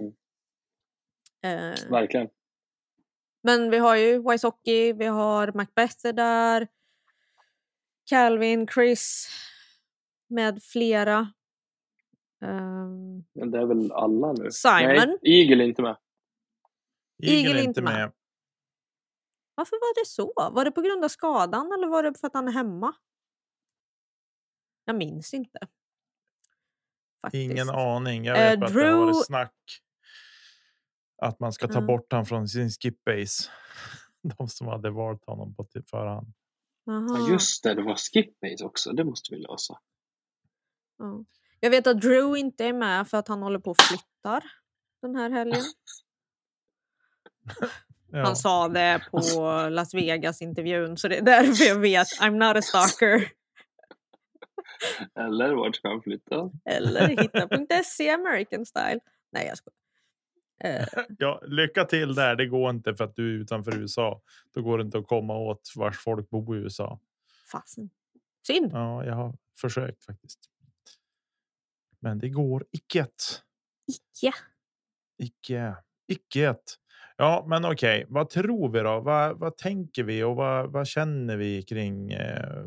[0.00, 0.12] Mm.
[1.42, 2.28] Eh, Verkligen.
[3.42, 6.68] men vi har ju Wysocki, vi har Macbeth är där,
[8.10, 9.28] Calvin, Chris
[10.28, 11.32] med flera.
[12.44, 14.50] Ehm, Men det är väl alla nu?
[14.50, 14.78] Simon.
[14.80, 15.96] Nej, Eagle är inte med.
[17.22, 18.12] Eagle är inte med.
[19.54, 20.32] Varför var det så?
[20.52, 22.94] Var det på grund av skadan eller var det för att han är hemma?
[24.84, 25.58] Jag minns inte.
[27.22, 27.50] Faktiskt.
[27.52, 28.24] Ingen aning.
[28.24, 29.54] Jag Eh, vet bara att det har Drew- varit snack.
[31.22, 31.86] Att man ska ta Mm.
[31.86, 33.50] bort han från sin skip base.
[34.38, 36.32] De som hade valt honom på till förhand.
[36.90, 37.18] Aha.
[37.18, 38.92] Ja, just det, det var skip base också.
[38.92, 39.78] Det måste vi lösa.
[40.98, 41.24] Ja.
[41.60, 44.44] Jag vet att Drew inte är med för att han håller på och flyttar
[45.02, 45.62] den här helgen.
[48.14, 48.24] Ja.
[48.24, 49.20] Han sa det på
[49.70, 53.28] Las Vegas-intervjun så det är därför jag vet I'm not a stalker.
[55.20, 56.50] Eller vart ska han flytta?
[56.64, 59.00] Eller hitta.se American style.
[59.32, 59.74] Nej jag skojar.
[60.64, 60.86] Eh,
[61.18, 62.36] Ja, lycka till där.
[62.36, 64.22] Det går inte för att du är utanför USA.
[64.54, 67.00] Då går det inte att komma åt vars folk bor i USA.
[67.52, 67.90] fasen.
[68.46, 68.70] Synd.
[68.72, 70.38] Ja, jag har försökt faktiskt.
[72.00, 73.06] Men det går icke.
[73.86, 74.32] Icke.
[75.18, 75.74] Icke.
[76.06, 76.54] Icke.
[77.16, 78.06] Ja, men okej.
[78.08, 79.00] Vad tror vi då?
[79.00, 82.12] Vad, vad tänker vi och vad, vad känner vi kring?
[82.12, 82.66] Eh,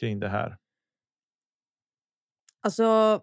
[0.00, 0.58] kring det här.
[2.60, 3.20] Alltså.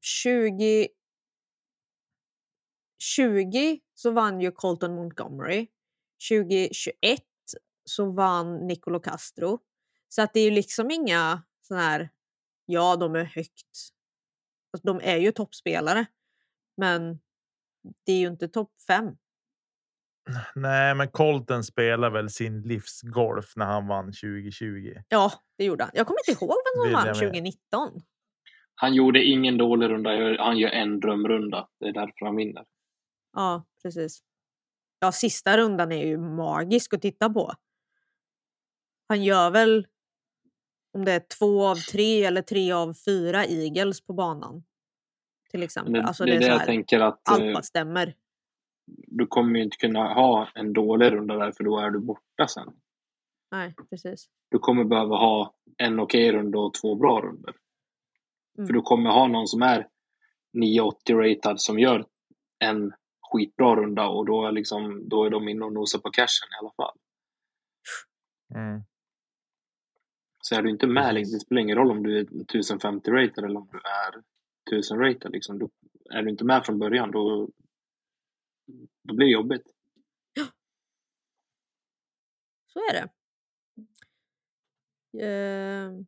[0.00, 0.88] 20...
[2.98, 5.66] 20 så vann ju Colton Montgomery.
[6.30, 7.20] 2021
[7.84, 9.58] så vann Nicolo Castro.
[10.08, 12.10] Så att det är ju liksom inga sådana här,
[12.66, 13.92] ja de är högt.
[14.72, 16.06] Alltså, de är ju toppspelare.
[16.80, 17.20] Men
[18.06, 19.16] det är ju inte topp fem.
[20.54, 24.94] Nej, men Colton spelar väl sin livsgolf när han vann 2020.
[25.08, 25.90] Ja, det gjorde han.
[25.94, 27.28] Jag kommer inte ihåg vem som vann jag med.
[27.28, 28.02] 2019.
[28.74, 31.68] Han gjorde ingen dålig runda, han gör en drömrunda.
[31.80, 32.64] Det är därför han vinner.
[33.32, 34.22] Ja, precis.
[34.98, 37.52] Ja, sista rundan är ju magisk att titta på.
[39.08, 39.86] Han gör väl
[40.92, 44.64] om det är två av tre eller tre av fyra eagles på banan.
[45.50, 45.92] Till exempel.
[45.92, 48.14] Det, alltså, det är det så jag här, tänker att allt eh, bara stämmer.
[48.86, 52.48] du kommer ju inte kunna ha en dålig runda där för då är du borta
[52.48, 52.72] sen.
[53.50, 54.28] Nej, precis.
[54.50, 57.54] Du kommer behöva ha en okej runda och två bra runder.
[58.58, 58.66] Mm.
[58.66, 59.88] För du kommer ha någon som är
[60.52, 62.06] 980 ratad som gör
[62.58, 62.92] en
[63.32, 66.58] skitbra runda och då är, liksom, då är de inne och nosar på cashen i
[66.60, 66.98] alla fall.
[68.54, 68.82] Mm.
[70.42, 73.44] Så är du inte med, liksom, det spelar ingen roll om du är 1050 ratad
[73.44, 74.22] eller om du är
[74.72, 75.32] 1000 ratad.
[75.32, 75.58] Liksom.
[75.58, 75.68] Du,
[76.10, 77.48] är du inte med från början då,
[79.02, 79.66] då blir det jobbigt.
[82.72, 83.08] Så är det.
[85.22, 86.06] Ehm.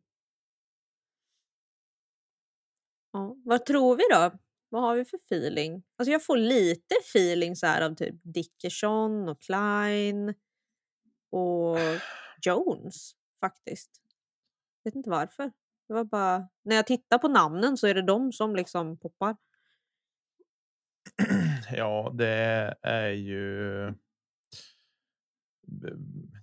[3.12, 4.38] Ja, vad tror vi då?
[4.68, 5.82] Vad har vi för feeling?
[5.96, 10.34] Alltså jag får lite feeling så här av typ Dickerson och Klein
[11.30, 11.78] och
[12.42, 13.90] Jones faktiskt.
[14.84, 15.52] Vet inte varför.
[15.88, 19.36] Det var bara när jag tittar på namnen så är det de som liksom poppar.
[21.76, 23.94] Ja, det är ju.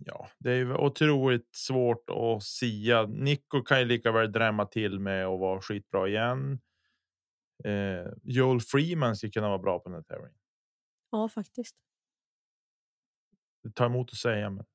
[0.06, 3.06] Ja, det är otroligt svårt att sia.
[3.06, 6.60] Nico kan ju lika väl drämma till med att vara skitbra igen.
[7.64, 10.40] Eh, Joel Freeman skulle kunna vara bra på den här tävlingen.
[11.12, 11.76] Ja, faktiskt.
[13.64, 14.66] Det tar emot att säga, men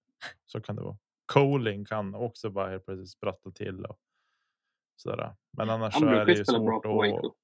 [0.45, 0.99] så kan det vara.
[1.27, 3.99] Coling kan också bara helt plötsligt spratta till och
[4.97, 5.37] sådär.
[5.57, 7.35] Men annars Han så är det ju svårt att.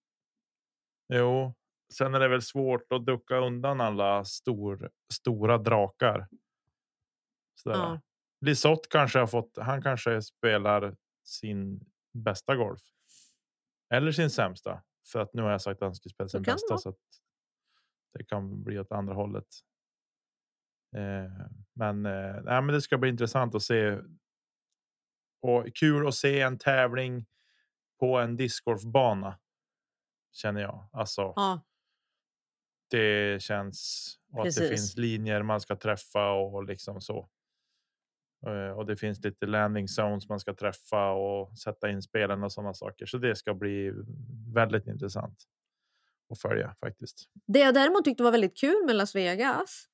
[1.12, 1.54] Jo,
[1.92, 6.28] sen är det väl svårt att ducka undan alla stor, stora drakar.
[7.54, 7.78] Sådär.
[7.78, 8.00] Ja.
[8.40, 9.56] Lisotte kanske har fått.
[9.56, 11.80] Han kanske spelar sin
[12.12, 12.80] bästa golf.
[13.94, 14.82] Eller sin sämsta.
[15.12, 16.98] För att nu har jag sagt att han skulle spela sin bästa så att
[18.12, 19.46] det kan bli åt andra hållet.
[20.96, 23.98] Eh, men, eh, nej, men det ska bli intressant att se.
[25.42, 27.26] Och kul att se en tävling
[28.00, 29.38] på en discgolfbana.
[30.32, 30.88] Känner jag.
[30.92, 31.60] Alltså, Ja,
[32.90, 37.28] det känns och att det finns linjer man ska träffa och liksom så.
[38.46, 42.52] Eh, Och det finns lite landing zones man ska träffa och sätta in spelen och
[42.52, 43.06] sådana saker.
[43.06, 43.92] Så det ska bli
[44.54, 45.44] väldigt intressant
[46.30, 47.24] att följa faktiskt.
[47.46, 49.84] Det jag däremot tyckte var väldigt kul med Las Vegas,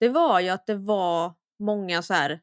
[0.00, 2.40] det var ju att det var många så här,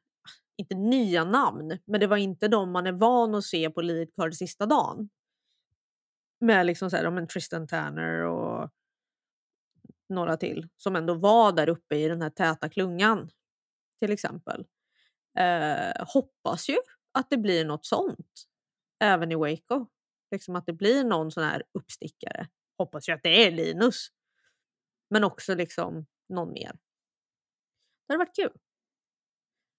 [0.62, 4.16] inte nya namn, men det var inte de man är van att se på lead
[4.16, 5.10] card sista dagen.
[6.40, 8.70] Med liksom så här, men Tristan Tanner och
[10.10, 13.30] några till som ändå var där uppe i den här täta klungan.
[14.00, 14.66] Till exempel.
[15.38, 16.78] Eh, hoppas ju
[17.12, 18.48] att det blir något sånt
[19.00, 19.88] även i Waco.
[20.32, 22.48] Liksom att det blir någon sån här uppstickare.
[22.78, 24.08] Hoppas ju att det är Linus.
[25.10, 26.72] Men också liksom någon mer.
[28.08, 28.58] Det hade varit kul.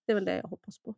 [0.06, 0.94] Det är väl det jag hoppas på.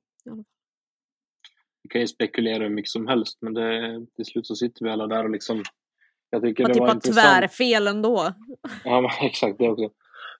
[1.82, 4.90] Vi kan ju spekulera hur mycket som helst men det, till slut så sitter vi
[4.90, 5.62] alla där och liksom
[6.30, 7.26] jag tycker Man det var intressant.
[7.26, 8.32] tvärfel ändå.
[8.84, 9.90] Ja, men exakt det också.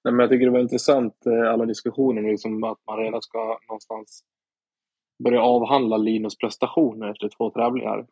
[0.05, 3.59] Nej, men jag tycker det var intressant eh, alla diskussioner liksom, att man redan ska
[3.69, 4.25] någonstans
[5.25, 8.07] börja avhandla Linus prestationer efter två tävlingar.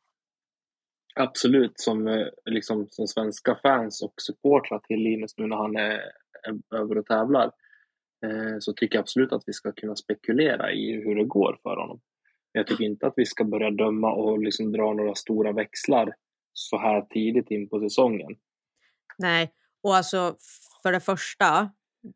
[1.14, 6.00] Absolut, som, eh, liksom, som svenska fans och supportrar till Linus nu när han är,
[6.74, 7.50] över och tävlar
[8.60, 12.00] så tycker jag absolut att vi ska kunna spekulera i hur det går för honom.
[12.54, 16.14] Men jag tycker inte att vi ska börja döma och liksom dra några stora växlar
[16.52, 18.30] så här tidigt in på säsongen.
[19.18, 20.36] Nej, och alltså
[20.82, 21.70] för det första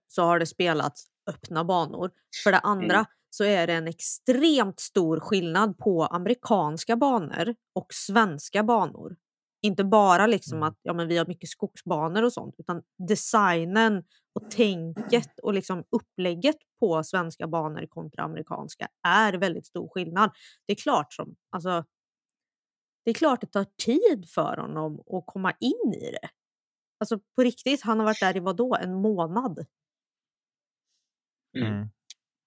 [0.09, 2.11] så har det spelats öppna banor.
[2.45, 3.07] För det andra Mm.
[3.31, 9.17] så är det en extremt stor skillnad på amerikanska banor och svenska banor.
[9.63, 10.69] Inte bara liksom Mm.
[10.69, 14.05] att ja, men vi har mycket skogsbanor och sånt, utan designen
[14.37, 20.31] och tänket och liksom upplägget på svenska banor kontra amerikanska är väldigt stor skillnad.
[20.67, 21.85] Det är klart som, alltså,
[23.05, 26.29] det är klart det tar tid för honom att komma in i det.
[26.99, 28.77] Alltså på riktigt, han har varit där i vad då?
[28.77, 29.67] En månad?
[31.57, 31.73] Mm.
[31.73, 31.89] Mm.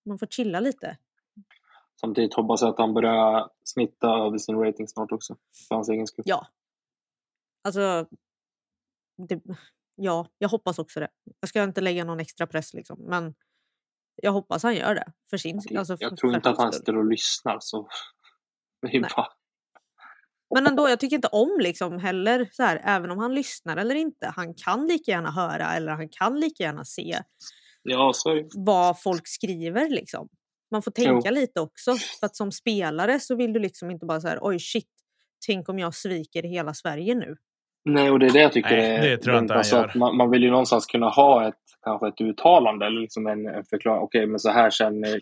[0.05, 0.97] Man får chilla lite.
[2.01, 5.37] Samtidigt hoppas jag att han börjar snitta över sin rating snart också.
[5.67, 6.23] För hans egen skull.
[6.27, 6.47] Ja.
[7.63, 8.07] Alltså,
[9.27, 9.41] det,
[9.99, 11.07] ja, jag hoppas också det.
[11.39, 13.35] Jag ska inte lägga någon extra press liksom, men
[14.15, 15.11] jag hoppas han gör det.
[15.29, 17.87] För sin, alltså, jag för, tror för inte att han sitter och lyssnar så.
[19.01, 19.27] Bara,
[20.55, 23.95] Men ändå, jag tycker inte om liksom heller, så här, även om han lyssnar eller
[23.95, 24.33] inte.
[24.35, 27.21] Han kan lika gärna höra eller han kan lika gärna se
[27.83, 28.13] ja,
[28.55, 29.89] vad folk skriver.
[29.89, 30.29] Liksom.
[30.71, 31.95] Man får tänka lite också.
[32.19, 34.89] För att som spelare så vill du liksom inte bara så här, oj shit,
[35.45, 37.37] tänk om jag sviker hela Sverige nu.
[37.85, 39.75] Nej, och det är det jag tycker Nej, är det tror jag inte han alltså
[39.75, 39.87] gör.
[39.87, 43.47] att man, man vill ju någonstans kunna ha ett, kanske ett uttalande eller liksom en,
[43.47, 44.01] en förklaring.
[44.01, 45.19] Okej, men så här, känner,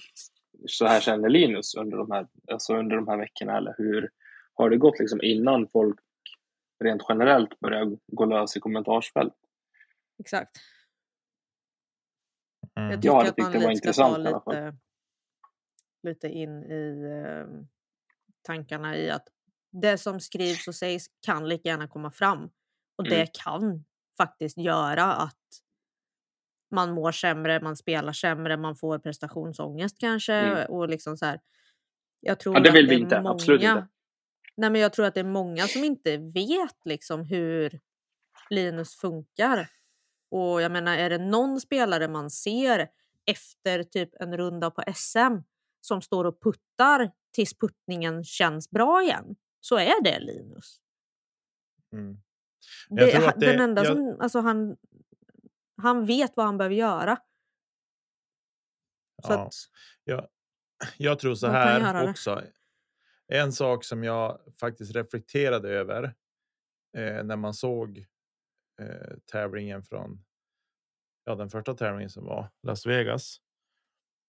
[0.65, 3.57] så här känner Linus under de här, alltså under de här veckorna.
[3.57, 4.09] Eller hur
[4.53, 5.99] har det gått liksom innan folk
[6.83, 9.33] rent generellt börjar gå lös i kommentarsfält?
[10.19, 10.57] Exakt.
[12.75, 12.91] Mm.
[12.91, 14.55] Jag tycker hade att man det var lite ska ta intressant i alla fall.
[14.55, 14.77] lite,
[16.03, 17.65] lite in i eh,
[18.41, 19.27] tankarna i att
[19.71, 22.49] det som skrivs och sägs kan lika gärna komma fram.
[22.95, 23.27] Och det Mm.
[23.43, 23.85] kan
[24.17, 25.35] faktiskt göra att
[26.71, 30.33] man mår sämre, man spelar sämre, man får prestationsångest kanske.
[30.33, 30.71] Mm.
[30.71, 31.39] Och liksom så här,
[32.19, 33.21] jag tror Ja, det att vill vi är inte.
[33.21, 33.87] Många, Absolut inte.
[34.57, 37.79] Nej, men jag tror att det är många som inte vet liksom hur
[38.49, 39.67] Linus funkar.
[40.31, 42.87] Och jag menar, är det någon spelare man ser
[43.25, 45.37] efter typ en runda på SM
[45.81, 49.35] som står och puttar tills puttningen känns bra igen,
[49.67, 50.81] så är det Linus.
[51.93, 52.17] Mm.
[52.89, 54.77] Det, han- det- den enda jag- som, alltså han,
[55.81, 57.15] han vet vad han behöver göra.
[59.25, 59.45] Så Ja.
[59.45, 59.53] att,
[60.03, 60.27] Jag,
[60.97, 62.09] jag tror så här det.
[62.09, 62.43] också.
[63.27, 66.03] En sak som jag faktiskt reflekterade över
[66.97, 67.97] eh, när man såg
[68.81, 70.23] eh, tävlingen från
[71.23, 73.37] ja, den första tävlingen som var Las Vegas.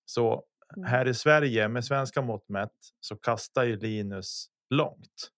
[0.04, 0.44] Så
[0.76, 0.88] Mm.
[0.88, 5.30] här i Sverige med svenska mått mätt så kastar ju Linus långt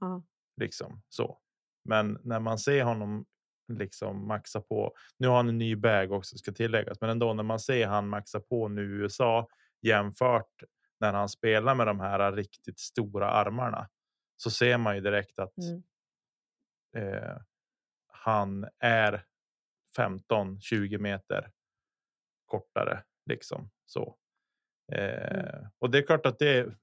[0.00, 0.22] ja.
[0.60, 1.38] liksom så.
[1.84, 3.26] Men när man ser honom
[3.72, 4.94] liksom maxa på.
[5.18, 8.08] Nu har han en ny bag också ska tilläggas, men ändå när man ser han
[8.08, 9.48] maxa på nu i USA
[9.82, 10.62] jämfört
[11.00, 13.88] när han spelar med de här riktigt stora armarna
[14.36, 15.82] så ser man ju direkt att Mm.
[17.14, 17.36] eh,
[18.08, 19.24] han är
[19.96, 21.50] 15 20 meter
[22.46, 24.16] kortare liksom så.
[24.92, 26.74] Eh, Och det är klart att det.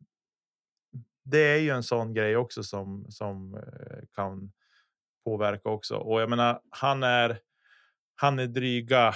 [1.23, 4.51] Det är ju en sån grej också som som eh, kan
[5.25, 5.95] påverka också.
[5.95, 7.39] Och jag menar, han är.
[8.15, 9.15] Han är dryga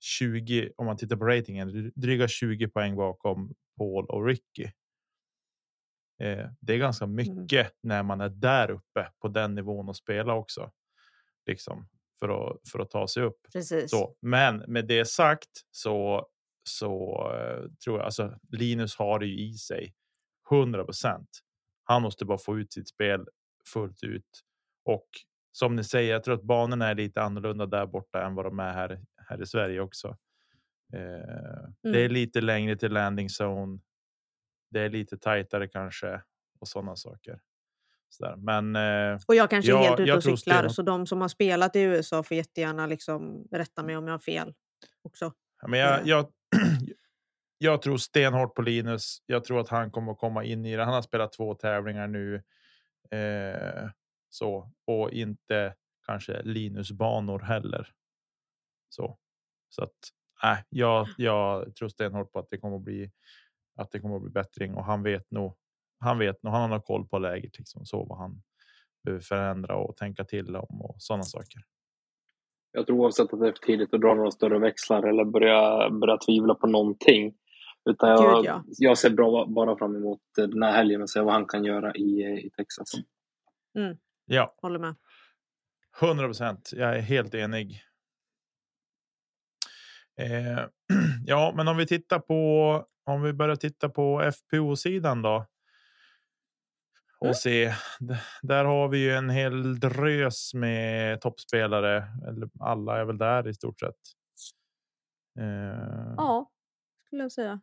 [0.00, 4.64] 20 om man tittar på ratingen, dryga 20 poäng bakom Paul och Ricky.
[6.20, 10.34] Eh, det är ganska mycket när man är där uppe på den nivån och spela
[10.34, 10.70] också.
[11.46, 13.38] Liksom för att för att ta sig upp.
[13.52, 13.90] Precis.
[13.90, 16.26] Så, men med det sagt så
[16.68, 19.94] så eh, tror jag alltså Linus har det ju i sig
[20.50, 21.26] 100%
[21.84, 23.26] Han måste bara få ut sitt spel
[23.72, 24.40] fullt ut
[24.84, 25.08] och
[25.52, 28.58] som ni säger, jag tror att banorna är lite annorlunda där borta än vad de
[28.58, 30.08] är här här i Sverige också.
[30.92, 30.98] Eh,
[31.82, 32.12] Det är Mm.
[32.12, 33.78] lite längre till landing zone.
[34.70, 36.22] Det är lite tajtare kanske
[36.60, 37.40] och sådana saker.
[38.08, 38.34] Så.
[38.38, 41.20] Men eh, Och jag kanske är Ja, helt ute jag och cyklar, så de som
[41.20, 44.54] har spelat i USA får jättegärna liksom rätta mig om jag har fel
[45.02, 45.32] också.
[45.62, 46.06] Ja, men jag, Eh.
[46.08, 46.26] jag,
[47.58, 49.22] jag tror stenhårt på Linus.
[49.26, 50.84] Jag tror att han kommer att komma in i det.
[50.84, 52.42] Han har spelat två tävlingar nu.
[53.10, 53.88] Eh,
[54.28, 55.74] så och inte
[56.06, 57.88] kanske Linus banor heller.
[58.88, 59.18] Så
[59.68, 59.94] så att
[60.42, 63.10] nej, jag, jag tror stenhårt på att det kommer att bli
[63.76, 65.56] att det kommer att bli bättring och han vet nog.
[65.98, 66.52] Han vet nog.
[66.52, 68.42] Han har koll på läget liksom så vad han
[69.04, 71.62] behöver förändra och tänka till om och sådana saker.
[72.72, 75.90] Jag tror oavsett att det är för tidigt att dra några större växlar eller börja,
[75.90, 77.34] börja tvivla på någonting.
[77.90, 78.64] Utan jag, Gud, ja.
[78.66, 81.94] jag ser bra, bara fram emot den här helgen och se vad han kan göra
[81.94, 82.90] i, i Texas.
[84.24, 84.94] Ja, Håller med.
[86.02, 86.70] 100 procent.
[86.72, 87.82] Jag är helt enig.
[90.20, 90.64] Eh,
[91.26, 95.46] ja, men om vi tittar på om vi börjar titta på FPO sidan då.
[97.20, 97.34] Och Mm.
[97.34, 97.74] se.
[98.42, 102.04] Där har vi ju en hel drös med toppspelare.
[102.28, 103.96] Eller alla är väl där i stort sett.
[105.38, 106.50] Eh, Ja,
[107.06, 107.60] skulle jag säga.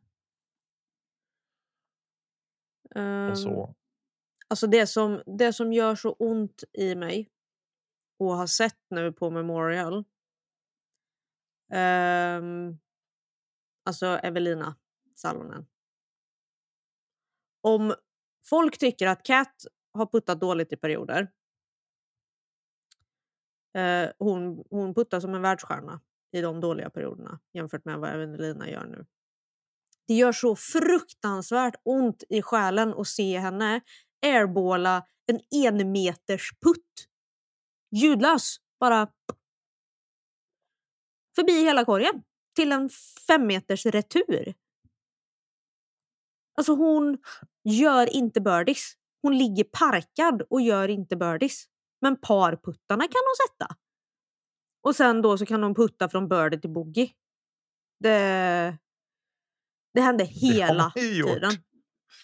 [3.32, 3.66] Och så.
[3.66, 3.74] Ehm,
[4.48, 7.30] alltså det som, det som gör så ont i mig
[8.20, 10.06] och har sett nu på Memorial.
[11.74, 12.80] Um,
[13.86, 14.76] alltså Evelina
[15.16, 15.68] Salonen.
[17.62, 17.94] Om
[18.46, 21.32] folk tycker att Cat har puttat dåligt i perioder.
[23.78, 28.70] Uh, hon, hon puttar som en världsstjärna i de dåliga perioderna jämfört med vad Evelina
[28.70, 29.06] gör nu.
[30.12, 33.82] Det gör så fruktansvärt ont i själen att se henne
[34.26, 37.08] airballa en enmeters putt
[37.92, 38.58] ljudlös.
[38.80, 39.08] Bara
[41.36, 42.24] förbi hela korgen
[42.56, 42.90] till en
[43.28, 44.54] fem meters retur.
[46.58, 47.18] Alltså hon
[47.64, 48.94] gör inte birdies.
[49.22, 51.66] Hon ligger parkad och gör inte birdies.
[52.02, 53.76] Men parputtarna kan hon sätta.
[54.82, 57.12] Och sen då så kan hon putta från birdie till bogey.
[58.00, 58.78] Det,
[59.94, 61.28] det hände hela gjort.
[61.28, 61.52] tiden.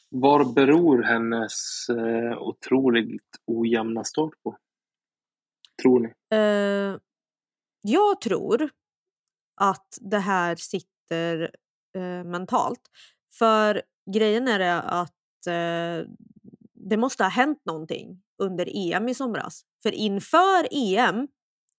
[0.09, 4.57] Var beror hennes eh, otroligt ojämna start på?
[5.81, 6.37] Tror ni?
[6.37, 6.99] Eh,
[7.81, 8.69] jag tror
[9.61, 11.51] att det här sitter
[11.95, 12.81] eh, mentalt.
[13.33, 13.81] För
[14.15, 16.11] grejen är det att eh,
[16.73, 19.61] det måste ha hänt någonting under EM i somras.
[19.83, 21.27] För inför EM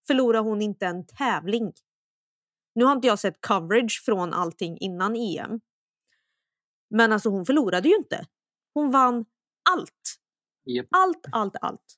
[0.07, 1.73] förlorade hon inte en tävling.
[2.75, 5.59] Nu har inte jag sett coverage från allting innan EM.
[6.89, 8.25] Men alltså hon förlorade ju inte.
[8.73, 9.25] Hon vann
[9.69, 10.15] allt.
[10.65, 10.87] Japp.
[10.91, 11.95] Allt, allt, allt.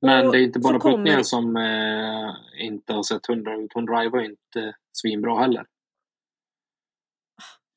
[0.00, 3.56] Men Och det är inte bara kommer puttningen det- som eh, inte har sett hundra
[3.56, 3.70] ut.
[3.74, 5.66] Hon drivar ju inte svinbra heller.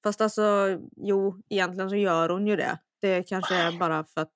[0.03, 2.79] Fast alltså, jo, egentligen så gör hon ju det.
[3.01, 4.33] Det kanske är bara för att...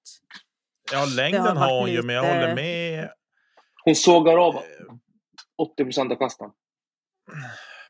[0.92, 3.10] Ja, längden varit har hon ju, men jag lite- håller med.
[3.84, 4.56] Hon sågar av
[5.58, 6.52] 80 procent av kasten.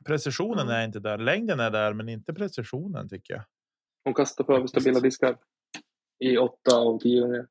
[0.05, 0.75] Precisionen Mm.
[0.81, 1.17] är inte där.
[1.17, 3.43] Längden är där, men inte precisionen tycker jag.
[4.05, 5.37] Hon kastar på överstabila diskar.
[6.19, 7.47] I åtta av tio gånger.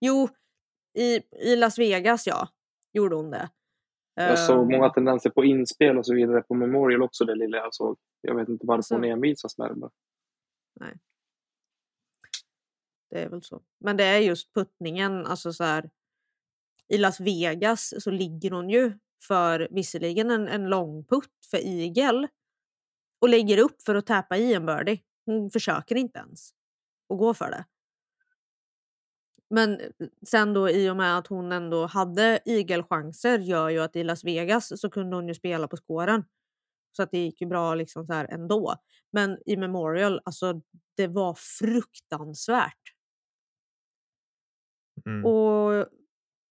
[0.00, 0.28] Jo,
[0.98, 2.48] i, i Las Vegas ja,
[2.92, 3.50] gjorde hon det.
[4.14, 7.56] Jag såg Ehm, många tendenser på inspel och så vidare på Memorial också, det lilla
[7.56, 7.98] jag såg.
[8.20, 9.74] Jag vet inte varför Alltså- hon envisas med det.
[9.74, 9.90] bara.
[13.10, 13.62] Det är väl så.
[13.80, 15.26] Men det är just puttningen.
[15.26, 15.90] Alltså så här,
[16.88, 22.28] I Las Vegas så ligger hon ju för visserligen en, en lång putt för igel
[23.20, 25.02] och lägger upp för att täppa i en birdie.
[25.26, 26.50] Hon försöker inte ens
[27.08, 27.64] att gå för det.
[29.50, 29.80] Men
[30.26, 34.24] sen då i och med att hon ändå hade igelchanser gör ju att i Las
[34.24, 36.24] Vegas så kunde hon ju spela på skåren.
[36.96, 38.74] Så att det gick ju bra liksom så här ändå.
[39.12, 40.60] Men i Memorial, alltså
[40.96, 42.94] det var fruktansvärt.
[45.06, 45.24] Mm.
[45.24, 45.86] Och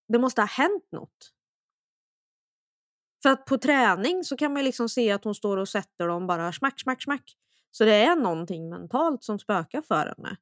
[0.08, 1.34] det måste ha hänt något.
[3.24, 6.28] För att på träning så kan man liksom se att hon står och sätter dem
[6.28, 7.38] bara smack, smack, smack.
[7.76, 10.38] Så det är någonting mentalt som spökar för henne.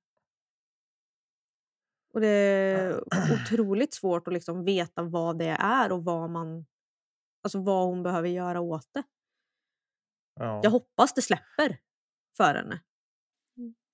[2.13, 3.03] Och det är
[3.33, 6.65] otroligt svårt att liksom veta vad det är och vad man
[7.43, 9.03] alltså vad hon behöver göra åt det.
[10.39, 10.59] Ja.
[10.63, 11.77] Jag hoppas det släpper
[12.37, 12.81] för henne.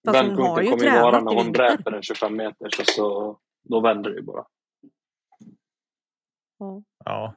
[0.06, 3.82] Fast Vändpunkten ju kommer ju vara när hon dräper en 25 meter så, så då
[3.82, 4.46] vänder det ju bara.
[6.60, 7.36] Ja, ja,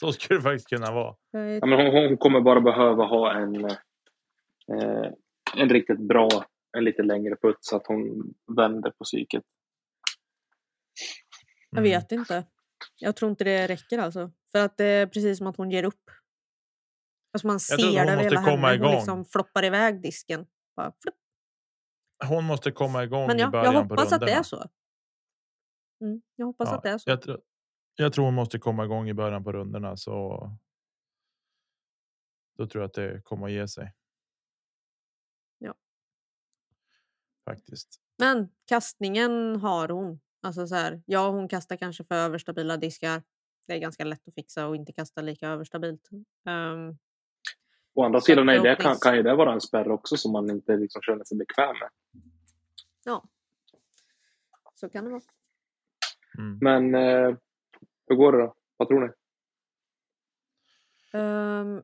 [0.00, 1.16] så skulle det faktiskt kunna vara.
[1.30, 5.12] Ja, men hon, hon kommer bara behöva ha en, eh,
[5.56, 6.28] en riktigt bra,
[6.76, 9.42] en lite längre putt så att hon vänder på psyket.
[11.70, 11.90] Jag Mm.
[11.90, 12.46] vet inte.
[12.96, 14.32] Jag tror inte det räcker alltså.
[14.52, 16.10] För att det är precis som att hon ger upp.
[17.32, 18.68] Alltså man ser det hon över måste hela komma henne.
[18.68, 18.94] Hon igång.
[18.94, 20.46] liksom floppar iväg disken.
[20.76, 21.14] Bara flupp.
[22.28, 24.68] Hon måste komma igång Men i ja, början jag på hoppas att det är så.
[26.00, 27.10] Mm, jag hoppas Ja, att det är så.
[27.10, 27.40] Jag, tror-
[27.94, 30.50] jag tror hon måste komma igång i början på rundorna så.
[32.56, 33.94] Då tror jag att det kommer att ge sig.
[35.58, 35.74] Ja.
[37.44, 38.00] Faktiskt.
[38.18, 40.20] Men kastningen har hon.
[40.42, 43.22] Alltså så här, ja, hon kastar kanske för överstabila diskar.
[43.66, 46.08] Det är ganska lätt att fixa och inte kasta lika överstabilt.
[46.46, 46.98] Ehm,
[47.94, 50.50] Å andra sidan är det, kan, kan ju det vara en spärr också som man
[50.50, 51.90] inte liksom känner sig bekväm med.
[53.04, 53.24] ja.
[54.74, 55.22] Så kan det vara.
[56.38, 56.58] Mm.
[56.60, 57.36] Men eh,
[58.06, 58.54] hur går det då?
[58.76, 59.12] Vad tror ni?
[61.18, 61.82] Ehm,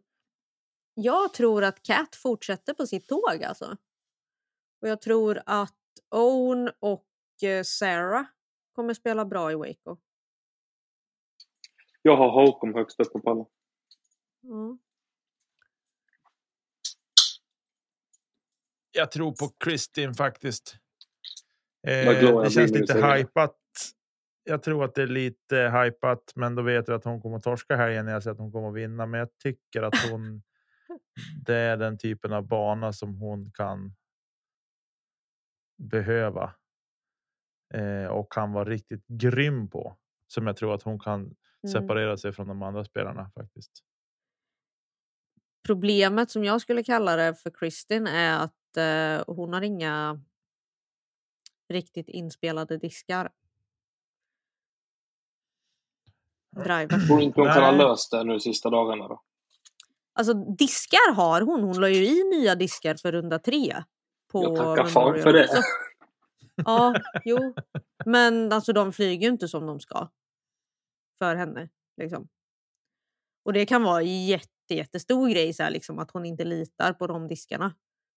[0.94, 3.76] jag tror att Cat fortsätter på sitt tåg alltså.
[4.80, 5.74] Och jag tror att
[6.10, 7.06] Owen och
[7.42, 8.26] eh, Sarah
[8.72, 9.96] kommer spela bra i Waco.
[12.02, 13.46] Jag har Holcomb högst upp på pallen.
[14.40, 14.78] Ja.
[18.92, 20.76] Jag tror på Kristin faktiskt.
[21.86, 23.56] Eh, det känns lite hypat.
[24.44, 27.42] Jag tror att det är lite hypat, men då vet jag att hon kommer att
[27.42, 29.06] torska helgen när jag säger att hon kommer att vinna.
[29.06, 30.42] Men jag tycker att hon.
[31.46, 33.94] det är den typen av bana som hon kan.
[35.80, 36.54] Behöva.
[37.74, 39.96] Eh, och kan vara riktigt grym på.
[40.26, 41.72] Som jag tror att hon kan Mm.
[41.72, 43.70] separera sig från de andra spelarna faktiskt.
[45.66, 50.20] Problemet som jag skulle kalla det för Kristin är att eh, hon har inga
[51.68, 53.30] riktigt inspelade diskar.
[56.56, 57.06] Driver.
[57.06, 59.22] Tror inte hon kan ha löst det nu sista dagarna då?
[60.12, 61.62] Alltså diskar har hon.
[61.62, 63.84] Hon la ju i nya diskar för runda tre.
[64.30, 65.44] På Jag tackar fan Memorial för det.
[65.48, 65.62] också.
[66.56, 67.54] Ja, jo.
[68.06, 70.08] Men alltså de flyger ju inte som de ska.
[71.18, 71.68] för henne.
[71.96, 72.28] Liksom.
[73.44, 76.92] Och det kan vara en jätte, jättestor grej, så här, liksom, att hon inte litar
[76.92, 77.74] på de diskarna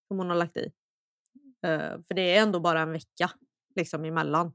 [0.07, 0.72] som hon har lagt i.
[1.61, 3.32] Eh, för det är ändå bara en vecka
[3.76, 4.53] liksom, emellan.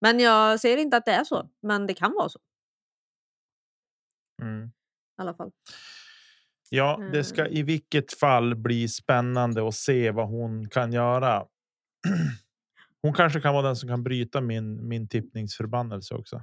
[0.00, 2.40] Men jag säger inte att det är så, men det kan vara så
[4.42, 4.66] Mm.
[4.66, 4.70] i
[5.16, 5.52] alla fall.
[6.72, 7.52] Ja, det ska Mm.
[7.52, 11.46] i vilket fall bli spännande att se vad hon kan göra.
[13.02, 16.42] Hon kanske kan vara den som kan bryta min, min tippningsförbannelse också.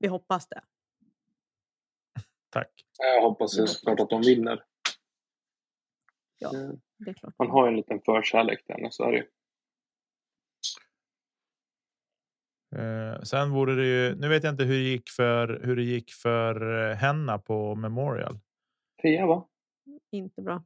[0.00, 0.60] Vi hoppas det.
[2.50, 2.70] Tack.
[2.98, 4.64] Jag hoppas ju såklart att de vinner.
[6.38, 6.54] Ja.
[6.54, 7.34] Eh, Det är klart.
[7.38, 9.26] Man har ju en liten förkärlek till henne, så är det ju.
[12.76, 14.14] Eh, sen vore det ju.
[14.14, 17.74] Nu vet jag inte hur det gick för hur det gick för eh, Henna på
[17.74, 18.38] Memorial.
[19.02, 19.48] Trea, va?
[20.10, 20.64] Inte bra.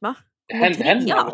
[0.00, 0.14] Va?
[0.52, 1.32] Hen, henna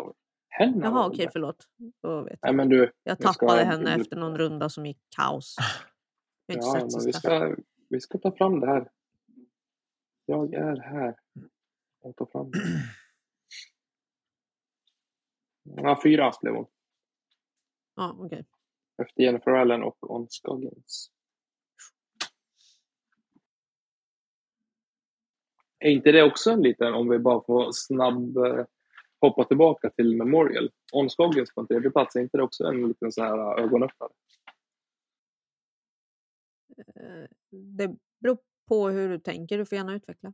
[0.49, 1.31] henna Jaha, okej, det.
[1.31, 1.67] förlåt.
[2.03, 2.55] Då vet Nej, jag.
[2.55, 2.91] men du.
[3.03, 5.55] jag vi ska- tappade henne efter någon runda som gick kaos.
[6.45, 7.55] Jag Ja, men vi ska,
[7.89, 8.89] vi ska ta fram det här.
[10.25, 11.15] Jag är här.
[12.01, 12.59] Och ta fram det.
[15.63, 16.65] Ja, fyra blev hon.
[17.95, 18.45] Ja, okej.
[19.01, 21.11] Efter Jennifer Allen och On Scoggins.
[25.79, 28.65] Är inte det också en liten, om vi bara får snabb eh,
[29.21, 30.71] hoppa tillbaka till Memorial.
[30.93, 33.63] On Scoggins på en tredje plats, är inte det också en liten så här eh,
[33.63, 34.11] ögonöppnare?
[36.95, 38.37] Eh, Det beror
[38.67, 39.57] på hur du tänker.
[39.57, 40.33] Du får gärna utveckla.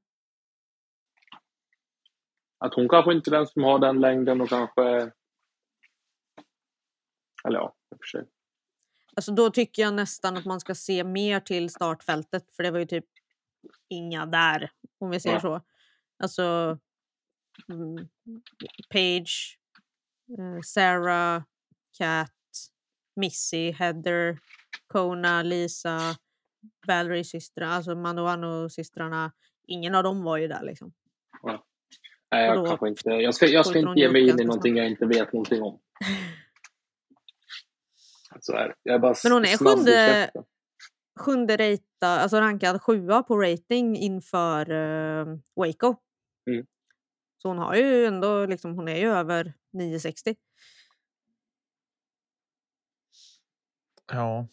[2.58, 5.12] Att hon kanske inte är den som har den längden och kanske...
[7.48, 8.26] Eller ja, i och för sig.
[9.18, 12.52] Alltså, då tycker jag nästan att man ska se mer till startfältet.
[12.56, 13.06] För det var ju typ
[13.90, 15.42] inga där, om vi säger Ja.
[15.42, 15.62] så.
[16.24, 16.78] Alltså,
[17.70, 18.08] mm,
[18.90, 19.58] Paige,
[20.38, 21.44] eh, Sarah,
[21.98, 22.32] Kat,
[23.16, 24.38] Missy, Heather,
[24.88, 26.00] Kona, Lisa,
[26.88, 29.32] Valerie systrarna, alltså Manuano-systrarna.
[29.68, 30.94] Ingen av dem var ju där liksom.
[32.32, 33.10] Nej, jag kanske inte...
[33.10, 35.80] Jag ska, jag ska inte ge mig in i någonting jag inte vet någonting om.
[38.40, 38.76] Så är.
[38.84, 40.32] Jag är bara Men hon är sjunde-.
[41.20, 45.96] Sjunde rata, alltså rankad sjua på rating inför uh, Waco.
[46.50, 46.66] Mm.
[47.38, 50.36] Så hon har ju ändå, liksom, hon är ju över 960.
[54.12, 54.48] Ja,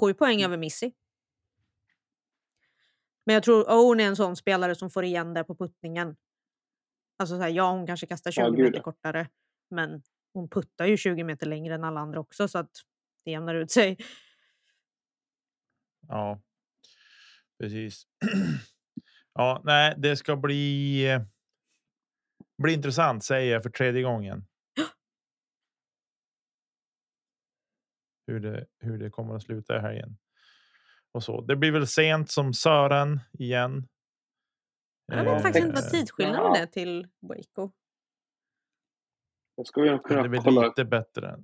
[0.00, 0.44] Sju poäng Mm.
[0.50, 0.92] över Missy.
[3.24, 6.16] Men jag tror Owen är en sån spelare som får igen det på puttningen.
[7.18, 9.28] Alltså så här, ja, hon kanske kastar 20 Ja, meter kortare.
[9.70, 10.02] Men
[10.36, 12.70] hon puttar ju 20 meter längre än alla andra också så att
[13.24, 13.96] det jämnar ut sig.
[16.08, 16.40] ja,
[17.58, 18.06] precis.
[19.34, 21.04] ja, nej, det ska bli.
[21.10, 21.22] eh,
[22.62, 24.46] Bli intressant säger jag för tredje gången.
[28.26, 30.18] Hur det, hur det kommer att sluta i helgen.
[31.12, 31.40] Och så.
[31.40, 33.88] Det blir väl sent som Sören igen.
[35.06, 36.56] Jag vet faktiskt inte Eh, vad tidsskillnaden ja.
[36.56, 37.72] är till Waco.
[39.56, 40.66] Då ska nog Det är kunna väl kolla.
[40.66, 41.36] lite bättre.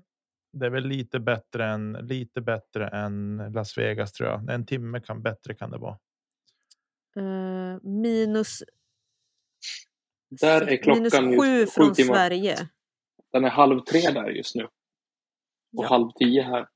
[0.52, 4.50] Det är väl lite bättre än lite bättre än Las Vegas tror jag.
[4.50, 5.98] En timme kan bättre kan det vara.
[7.16, 8.62] Eh, minus,
[10.28, 12.14] Där är klockan minus just sju sju från timmar.
[12.14, 12.68] Sverige.
[13.32, 14.64] Den är halv tre där just nu.
[14.64, 14.70] Och
[15.70, 15.88] Ja.
[15.88, 16.68] halv tio här.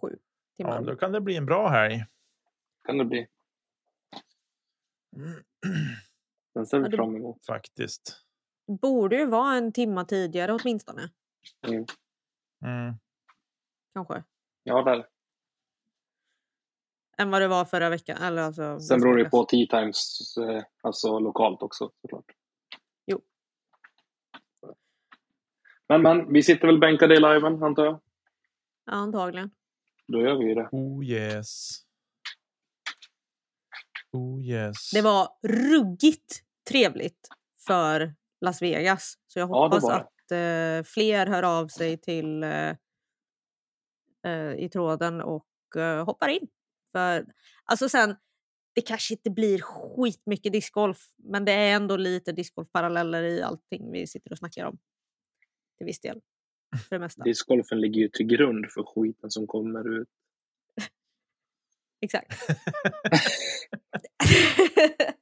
[0.00, 0.18] Sju
[0.56, 0.82] Ja, timmar.
[0.90, 2.04] då kan det bli en bra helg.
[2.86, 3.26] Kan det bli.
[6.54, 7.46] Den ser Ja, vi fram emot.
[7.46, 8.25] Faktiskt.
[8.66, 11.10] Borde ju vara en timma tidigare åtminstone.
[11.66, 11.86] Mm.
[12.64, 12.94] Mm.
[13.94, 14.24] Kanske.
[14.62, 15.06] Ja, där.
[17.18, 18.16] Än vad det var förra veckan.
[18.22, 22.24] Eller alltså, Sen beror det på tea times, eh, alltså lokalt också såklart.
[23.06, 23.20] Jo.
[25.88, 28.00] Men men, vi sitter väl bänkade i liven antar jag?
[28.84, 29.50] Ja, antagligen.
[30.06, 30.68] Då gör vi ju det.
[30.72, 31.82] Oh yes.
[34.12, 34.90] Oh yes.
[34.90, 37.28] Det var ruggigt trevligt
[37.66, 39.18] för Las Vegas.
[39.26, 42.70] Så jag Ja, hoppas var att eh, fler hör av sig till eh,
[44.26, 46.48] eh, i tråden och eh, hoppar in.
[46.92, 47.26] För
[47.64, 48.16] alltså sen,
[48.74, 54.06] det kanske inte blir skitmycket discgolf, men det är ändå lite discgolfparalleller i allting vi
[54.06, 54.78] sitter och snackar om.
[55.78, 56.20] Till viss del.
[56.88, 57.22] För det mesta.
[57.22, 60.08] Discgolfen ligger ju till grund för skiten som kommer ut.
[62.00, 62.32] Exakt.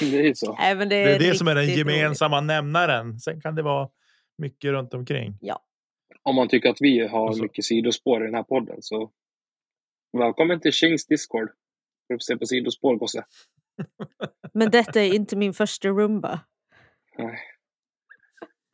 [0.00, 0.58] Det är så.
[0.60, 1.96] Även det, det är det som är den riktigt roligt.
[1.96, 3.18] gemensamma nämnaren.
[3.20, 3.88] Sen kan det vara
[4.38, 5.38] mycket runt omkring.
[6.22, 9.10] Om man tycker att vi har Och så- mycket sidospår i den här podden så
[10.18, 11.48] välkommen till Kings Discord.
[12.06, 13.24] För att se på sidospår, gosse.
[14.54, 16.40] Men detta är inte min första rumba.
[17.18, 17.38] Nej.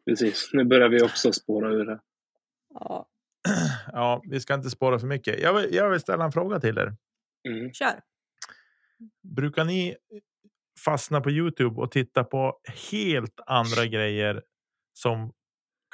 [0.05, 2.01] Precis, nu börjar vi också spåra ur det.
[2.75, 3.09] Ja.
[3.93, 5.41] ja, vi ska inte spåra för mycket.
[5.41, 6.97] Jag vill, jag vill ställa en fråga till er.
[7.49, 7.73] Mm.
[7.73, 8.01] Kör.
[9.23, 9.97] Brukar ni
[10.85, 12.61] fastna på Youtube och titta på
[12.93, 14.43] helt andra grejer
[14.93, 15.33] som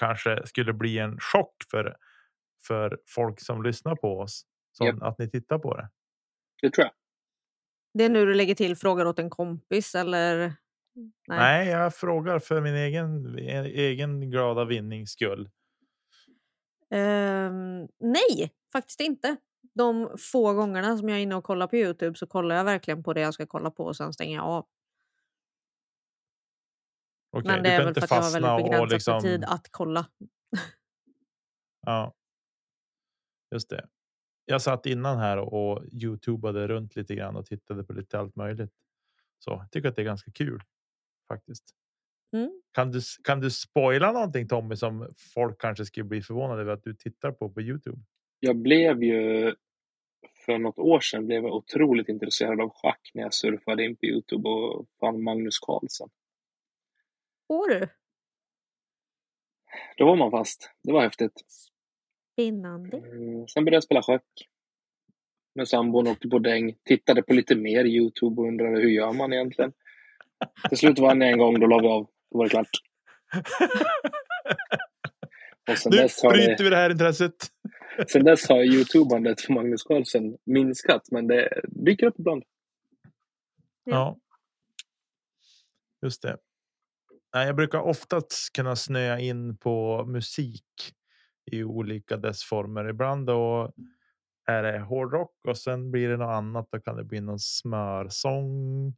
[0.00, 1.96] kanske skulle bli en chock för,
[2.66, 4.46] för folk som lyssnar på oss?
[4.72, 5.02] Som Japp.
[5.02, 5.88] att ni tittar på det.
[6.62, 6.92] Det tror jag.
[7.94, 10.52] Det är nu du lägger till frågar åt en kompis eller?
[11.28, 11.38] Nej.
[11.38, 15.50] Nej, jag frågar för min egen, egen glada vinnings skull.
[16.90, 19.36] Ehm, nej, faktiskt inte.
[19.74, 23.02] De få gångerna som jag är inne och kollar på Youtube så kollar jag verkligen
[23.02, 24.66] på det jag ska kolla på och sen stänger jag av.
[27.38, 28.70] Okej, Men du det är kan väl inte för att jag har fastna väldigt och
[28.70, 30.06] begränsat liksom- tid att kolla.
[31.86, 32.14] Ja.
[33.50, 33.86] Just det.
[34.44, 38.72] Jag satt innan här och youtubade runt lite grann och tittade på lite allt möjligt.
[39.38, 40.60] Så jag tycker att det är ganska kul
[41.28, 41.64] faktiskt.
[42.32, 42.62] Mm.
[42.72, 46.84] Kan du, kan du spoila någonting Tommy som folk kanske skulle bli förvånade över att
[46.84, 47.98] du tittar på på Youtube?
[48.40, 49.54] Jag blev ju
[50.46, 54.06] för något år sedan blev jag otroligt intresserad av schack när jag surfade in på
[54.06, 56.08] Youtube och fann Magnus Carlsen.
[57.48, 57.88] Får du?
[59.96, 60.70] Då var man fast.
[60.82, 61.44] Det var häftigt.
[62.32, 62.96] Spännande.
[62.96, 64.24] Mm, Sen började jag spela schack.
[65.54, 66.76] Med sambon åkte på däng.
[66.84, 69.72] Tittade på lite mer Youtube och undrade hur gör man egentligen.
[70.68, 72.06] Till slut vann jag en gång, då la vi av.
[72.30, 72.70] Då var det klart.
[75.70, 77.32] Och sen Nu dess, har bryter det, vi det här intresset.
[78.08, 82.44] sen dess har youtubandet för Magnus Carlsen minskat, men det dyker upp ibland.
[83.84, 84.18] Ja.
[86.02, 86.36] Just det.
[87.36, 90.64] Nej, jag brukar oftast kunna snöa in på musik
[91.52, 92.88] i olika dess former.
[92.88, 93.72] Ibland då
[94.46, 96.68] är det hårdrock och sen blir det något annat.
[96.70, 98.94] Då kan det bli någon smörsång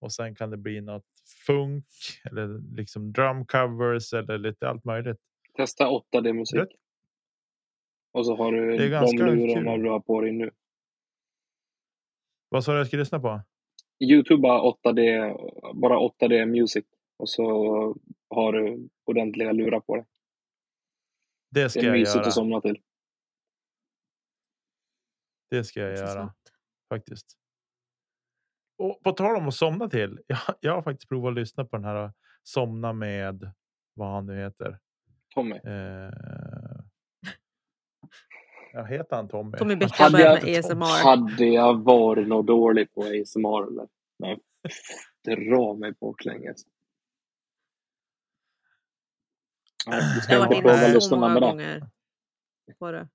[0.00, 1.04] och sen kan det bli något
[1.46, 1.84] funk
[2.24, 5.20] eller liksom drum covers eller lite allt möjligt.
[5.56, 6.60] Testa 8D-musik.
[6.60, 6.68] Rätt.
[8.12, 10.50] Och så har du de lurarna du har på dig nu.
[12.48, 13.40] Vad sa du jag ska lyssna på?
[14.04, 15.34] Youtube bara 8D,
[15.74, 16.84] bara 8D music.
[17.20, 17.44] Och så
[18.30, 20.04] har du ordentliga lurar på dig.
[21.50, 22.26] Det Det ska är jag mysigt göra.
[22.26, 22.82] att somna till.
[25.50, 26.34] Det ska jag göra
[26.88, 27.36] faktiskt.
[28.78, 30.20] Och på tal om att somna till.
[30.26, 32.12] Jag, jag har faktiskt provat att lyssna på den här
[32.42, 33.52] somna med
[33.94, 34.78] vad han nu heter.
[35.34, 35.54] Tommy.
[35.64, 36.10] Eh,
[38.72, 39.58] jag heter han Tommy?
[39.58, 41.04] Tommy Bäck Hade jag- med ASMR.
[41.04, 43.88] Hade jag varit något dålig på ASMR eller?
[44.18, 44.38] Nej,
[45.48, 46.62] dra mig baklänges.
[50.22, 51.90] Ska Jag har varit inne så många gånger
[52.78, 53.08] på det.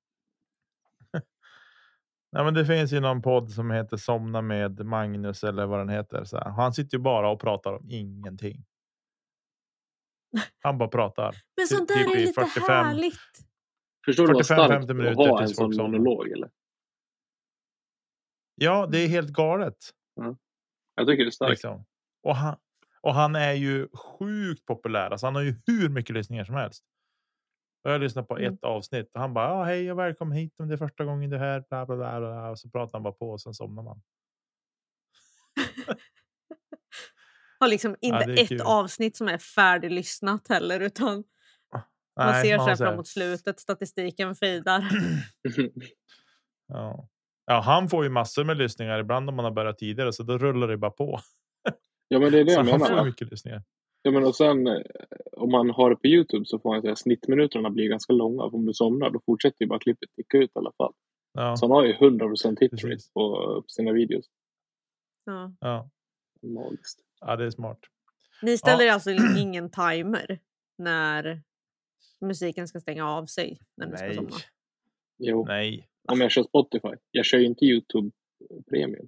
[2.31, 5.89] Nej, men det finns ju någon podd som heter Somna med Magnus eller vad den
[5.89, 6.23] heter.
[6.23, 6.49] Så här.
[6.49, 8.65] Han sitter ju bara och pratar om ingenting.
[10.61, 11.35] Han bara pratar.
[11.57, 13.19] Men sånt där typ är lite 45 härligt.
[14.05, 16.49] Förstår du vad 45-50 starkt att minuter ha en tills sån monolog eller?
[18.55, 19.77] Ja, det är helt galet.
[20.95, 21.49] Jag tycker det är starkt.
[21.49, 21.85] Liksom.
[22.23, 22.57] Och, han,
[23.05, 25.09] och han är ju sjukt populär.
[25.11, 26.83] Alltså han har ju hur mycket lyssningar som helst.
[27.83, 28.53] Och jag lyssnade på Mm.
[28.53, 31.29] ett avsnitt och han bara ah, hej och välkommen hit om det är första gången
[31.29, 31.63] du är här.
[31.69, 32.49] Bla, bla, bla, bla.
[32.49, 34.01] Och så pratar han bara på och sen somnar man.
[37.59, 38.61] Har liksom Ja, inte är ett kul.
[38.61, 41.09] avsnitt som är färdiglyssnat heller utan
[42.15, 44.83] man Nej, ser sen så här- framåt slutet statistiken fejdar.
[46.67, 47.09] Ja.
[47.45, 50.37] ja, han får ju massor med lyssningar ibland om man har börjat tidigare så då
[50.37, 51.19] rullar det bara på.
[52.07, 52.87] Ja, men det är det Så jag han menar.
[52.87, 53.03] får va?
[53.03, 53.63] mycket lyssningar.
[54.01, 54.81] Ja, men och sen eh,
[55.31, 58.49] om man har det på Youtube så får man säga att snittminuterna blir ganska långa.
[58.49, 60.93] För om du somnar då fortsätter ju bara klippet ticka ut i alla fall.
[61.33, 63.09] Ja, Så han har ju 100% hit rate Precis.
[63.13, 63.21] på,
[63.61, 64.25] på sina videos.
[65.25, 65.53] Ja.
[65.59, 65.89] ja.
[66.41, 66.99] Magiskt.
[67.19, 67.79] ja, det är smart.
[68.41, 70.39] Ni ställer alltså ingen timer
[70.77, 71.41] när
[72.21, 74.29] musiken ska stänga av sig när ni ska Nej, somna?
[75.17, 75.89] Jo, nej.
[76.07, 76.95] om jag kör Spotify.
[77.11, 78.11] Jag kör ju inte Youtube
[78.69, 79.07] Premium.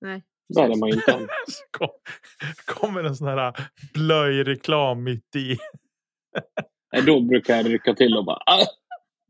[0.00, 0.22] Nej.
[0.58, 0.80] Är precis.
[0.80, 1.28] man ju inte än.
[1.70, 1.88] Kom,
[2.66, 3.54] kommer en sån här
[3.94, 5.56] blöjreklam mitt i
[6.92, 8.66] Nej, då brukar jag rycka till och bara ah,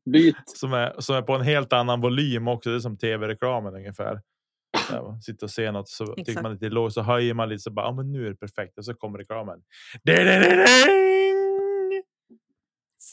[0.04, 0.36] byt.
[0.46, 2.70] som är, som är på en helt annan volym också.
[2.70, 4.20] Det är som tv-reklamen ungefär.
[5.22, 6.42] Sitter och ser något så tycker Exakt.
[6.42, 8.78] man lite lågt så höjer man lite så bara ah, men nu är det perfekt
[8.78, 9.62] och så kommer reklamen.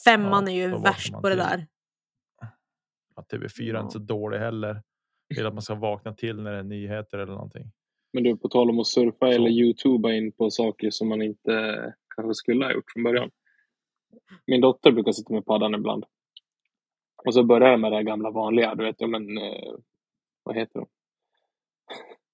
[0.04, 1.66] Femman Ja, är ju värst på det där.
[3.16, 4.82] Ja, TV4 är inte så dålig heller.
[5.28, 7.72] Vill att man ska vakna till när det är nyheter eller någonting.
[8.12, 9.32] Men du, på tal om att surfa Så.
[9.32, 13.30] eller youtuba in på saker som man inte kanske skulle ha gjort från början.
[14.46, 16.04] Min dotter brukar sitta med paddan ibland.
[17.24, 18.74] Och så börjar jag med det här gamla vanliga.
[18.74, 19.38] Du vet, ja men...
[19.38, 19.72] Eh,
[20.42, 20.86] vad heter de?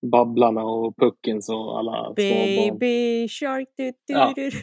[0.10, 2.12] Babblarna och Puckins och alla.
[2.16, 3.68] Baby shark.
[3.76, 4.32] Du, du, Ja.
[4.36, 4.56] du, du.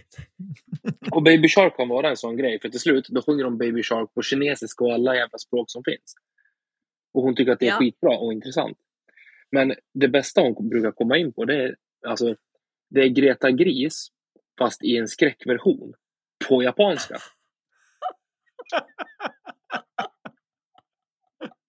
[1.12, 3.84] Och Baby Shark kan vara en sån grej, för till slut då sjunger de Baby
[3.84, 6.16] Shark på kinesiska och alla jävla språk som finns.
[7.14, 7.78] Och hon tycker att det är Ja.
[7.78, 8.78] skitbra och intressant.
[9.56, 11.76] Men det bästa hon brukar komma in på, det är,
[12.08, 12.36] alltså,
[12.90, 14.08] det är Greta Gris,
[14.60, 15.94] fast i en skräckversion,
[16.50, 17.18] på japanska.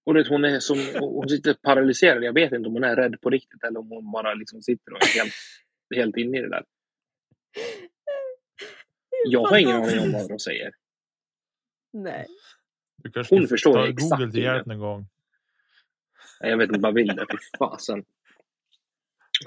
[0.04, 2.24] Och det, hon, är som, hon sitter paralyserad.
[2.24, 4.92] Jag vet inte om hon är rädd på riktigt eller om hon bara liksom sitter
[4.92, 5.34] och är helt,
[5.96, 6.64] helt inne i det där.
[9.26, 10.74] Jag har ingen aning om vad de säger.
[11.92, 12.26] Nej.
[12.96, 15.06] Du kanske Hon ska förstår ta exakt Google till hjälp någon gång.
[16.40, 17.26] Jag vet inte vad vill det.
[17.30, 18.04] Fy fasen.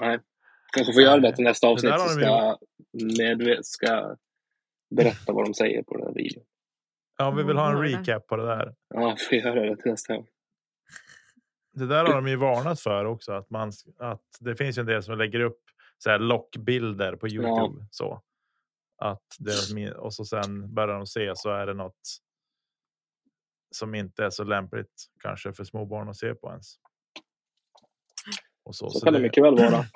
[0.00, 0.18] Nej.
[0.76, 1.92] Kanske får göra det till nästa Det avsnitt.
[2.00, 2.58] Så ska
[3.22, 4.16] medve- ska
[4.96, 6.44] berätta vad de säger på den här videon.
[7.18, 7.98] Ja, vi vill ha en Mm, det.
[7.98, 8.74] recap på det där.
[8.94, 10.26] Ja, får göra det till nästa gång.
[11.72, 13.32] Det där har de ju varnat för också.
[13.32, 15.60] Att, man, att det finns ju en del som lägger upp
[15.98, 17.86] så här lockbilder på Youtube.
[17.90, 18.22] Så.
[18.98, 19.26] Att
[19.74, 22.00] min- och så sen börjar de se så är det något
[23.70, 26.74] som inte är så lämpligt kanske för små barn att se på ens.
[28.64, 29.84] Och så, Så kan det mycket väl vara.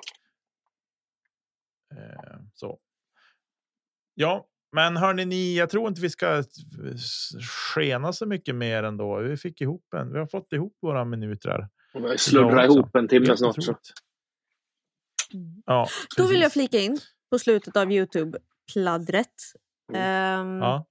[1.95, 2.79] Eh, så.
[4.13, 6.43] Ja, men hörni ni, jag tror inte vi ska
[7.75, 9.19] skena så mycket mer ändå.
[9.19, 11.67] Vi fick ihop en, vi har fått ihop våra minuter.
[11.93, 12.41] Också.
[12.63, 13.63] ihop en timme snart.
[13.63, 13.71] Så.
[15.33, 15.63] Mm.
[15.65, 16.97] Ja, Då vill jag flika in
[17.29, 19.27] på slutet av Youtube-pladdret.
[19.93, 20.85] Ehm, Ja,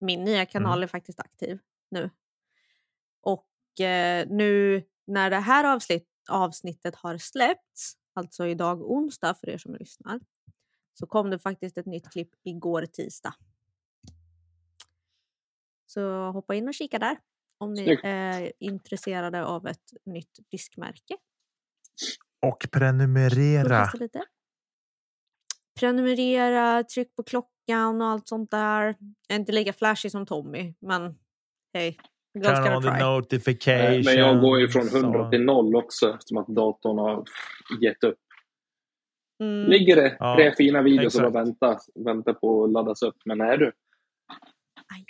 [0.00, 0.82] Min nya kanal Mm.
[0.82, 1.58] är faktiskt aktiv
[1.90, 2.10] nu.
[3.20, 9.58] Och eh, nu när det här avsnitt, avsnittet har släppts, alltså idag onsdag för er
[9.58, 10.20] som lyssnar,
[10.94, 13.34] så kom det faktiskt ett nytt klipp igår tisdag.
[15.86, 17.18] Så hoppa in och kika där
[17.58, 18.00] om ni Snyggt.
[18.04, 21.16] är intresserade av ett nytt diskmärke.
[22.42, 23.90] och prenumerera.
[25.80, 28.84] Prenumerera, tryck på klockan och allt sånt där.
[29.28, 31.18] Jag är inte lika flashy som Tommy, men
[31.76, 31.96] hej.
[32.44, 34.02] Turn on the notification.
[34.04, 37.24] Men jag går ju från 100 så- till 0 också eftersom att datorn har
[37.80, 38.18] gett upp.
[39.42, 39.70] Mm.
[39.70, 43.16] Ligger det Ja, tre fina videos som bara väntar, väntar på att laddas upp.
[43.24, 43.72] Men nej du.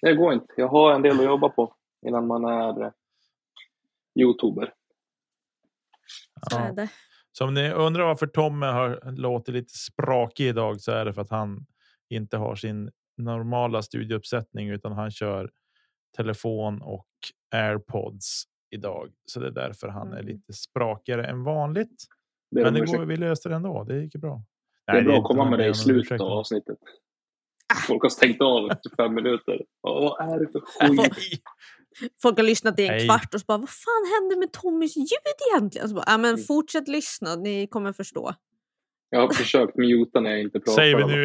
[0.02, 0.46] Det går inte.
[0.56, 1.74] Jag har en del att jobba på
[2.06, 2.90] innan man är eh,
[4.20, 4.72] youtuber.
[6.50, 6.88] Så är det.
[7.32, 11.22] Så om ni undrar varför Tommy har låtit lite sprakig idag så är det för
[11.22, 11.66] att han
[12.10, 15.50] inte har sin normala studieuppsättning utan han kör
[16.16, 17.06] telefon och
[17.54, 19.10] airpods idag.
[19.26, 20.26] Så det är därför han är Mm.
[20.26, 22.04] lite sprakigare än vanligt.
[22.50, 22.98] Det Men de det ursäkt.
[22.98, 23.84] går, vi löste det ändå.
[23.84, 24.42] Det gick bra.
[24.86, 26.78] det är Nej, bra är att komma med det i slutet av avsnittet.
[27.86, 29.64] Folk har stängt av efter fem minuter.
[29.80, 30.60] Vad vad är det för
[31.14, 31.42] skit?
[32.22, 33.06] Folk har lyssnat i en Nej.
[33.08, 35.08] kvart och så bara, vad fan hände med Tommys ljud
[35.52, 35.88] egentligen?
[35.88, 36.44] Så bara, ja, men Mm.
[36.44, 38.34] fortsätt lyssna, ni kommer förstå.
[39.10, 41.22] Jag har försökt muta när jag inte pratar Säger vi nu.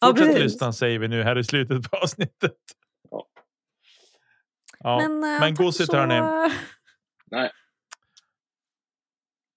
[0.00, 0.42] Ja, Fortsätt precis.
[0.42, 2.52] lyssna säger vi nu här i slutet på avsnittet.
[4.78, 4.96] Ja.
[4.98, 6.50] Men, eh, men gosigt så- hörni.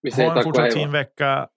[0.02, 1.50] Vi säger Ha en fortsatt fin vecka.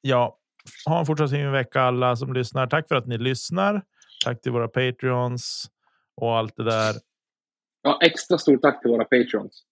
[0.00, 0.38] Ja,
[0.86, 2.66] ha en fortsatt fin vecka alla som lyssnar.
[2.66, 3.82] Tack för att ni lyssnar.
[4.24, 5.70] Tack till våra Patreons
[6.16, 6.94] och allt det där.
[7.82, 9.64] Ja, extra stort tack till våra patrons.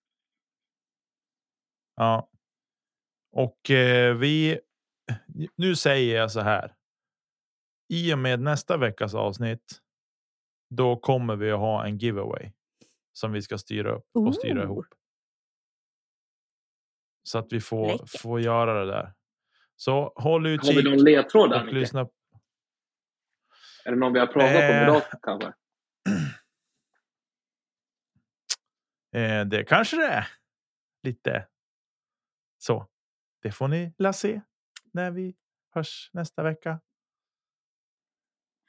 [1.97, 2.29] Ja.
[3.33, 4.61] Och eh, vi.
[5.57, 6.75] Nu säger jag så här.
[7.89, 9.81] I och med nästa veckas avsnitt.
[10.71, 12.53] Då kommer vi att ha en giveaway
[13.17, 14.64] som vi ska styra upp och styra Ooh.
[14.64, 14.87] ihop.
[17.23, 18.21] Så att vi får Läckert.
[18.21, 19.14] får göra det där.
[19.77, 22.01] Så håll Har vi utkik någon ledtråd där, lyssna.
[23.85, 24.83] Är det någon vi har pratat om Eh.
[24.83, 25.53] idag kanske?
[29.14, 30.29] Eh, det kanske det är.
[31.03, 31.47] Lite
[32.59, 32.89] så.
[33.43, 34.41] Det får ni la se
[34.93, 35.37] när vi
[35.75, 36.81] hörs nästa vecka.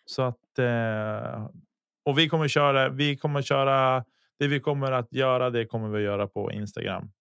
[0.06, 0.60] Så att.
[0.60, 1.50] Eh,
[2.06, 2.89] och vi kommer köra.
[2.89, 4.06] Vi kommer köra.
[4.38, 5.49] Det vi kommer att göra.
[5.49, 7.11] Det kommer vi att göra på Instagram.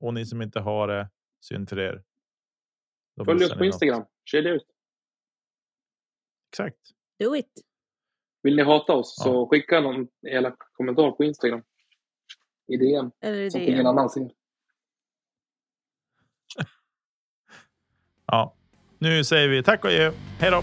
[0.00, 1.10] Och ni som inte har det.
[1.40, 2.02] Synd för er.
[3.16, 3.64] Då Följ oss på.
[3.64, 4.04] Instagram.
[4.24, 4.66] Kedja ut.
[6.52, 6.78] Exakt.
[7.18, 7.52] Do it.
[8.42, 9.24] Vill ni hata oss Ja.
[9.24, 11.62] så skicka någon elak kommentar på Instagram.
[12.68, 13.10] I DM.
[13.20, 14.22] Eller Så att ingen annan ser.
[18.26, 18.54] Ja,
[18.98, 20.12] nu säger vi tack och adjö.
[20.40, 20.62] Hej då.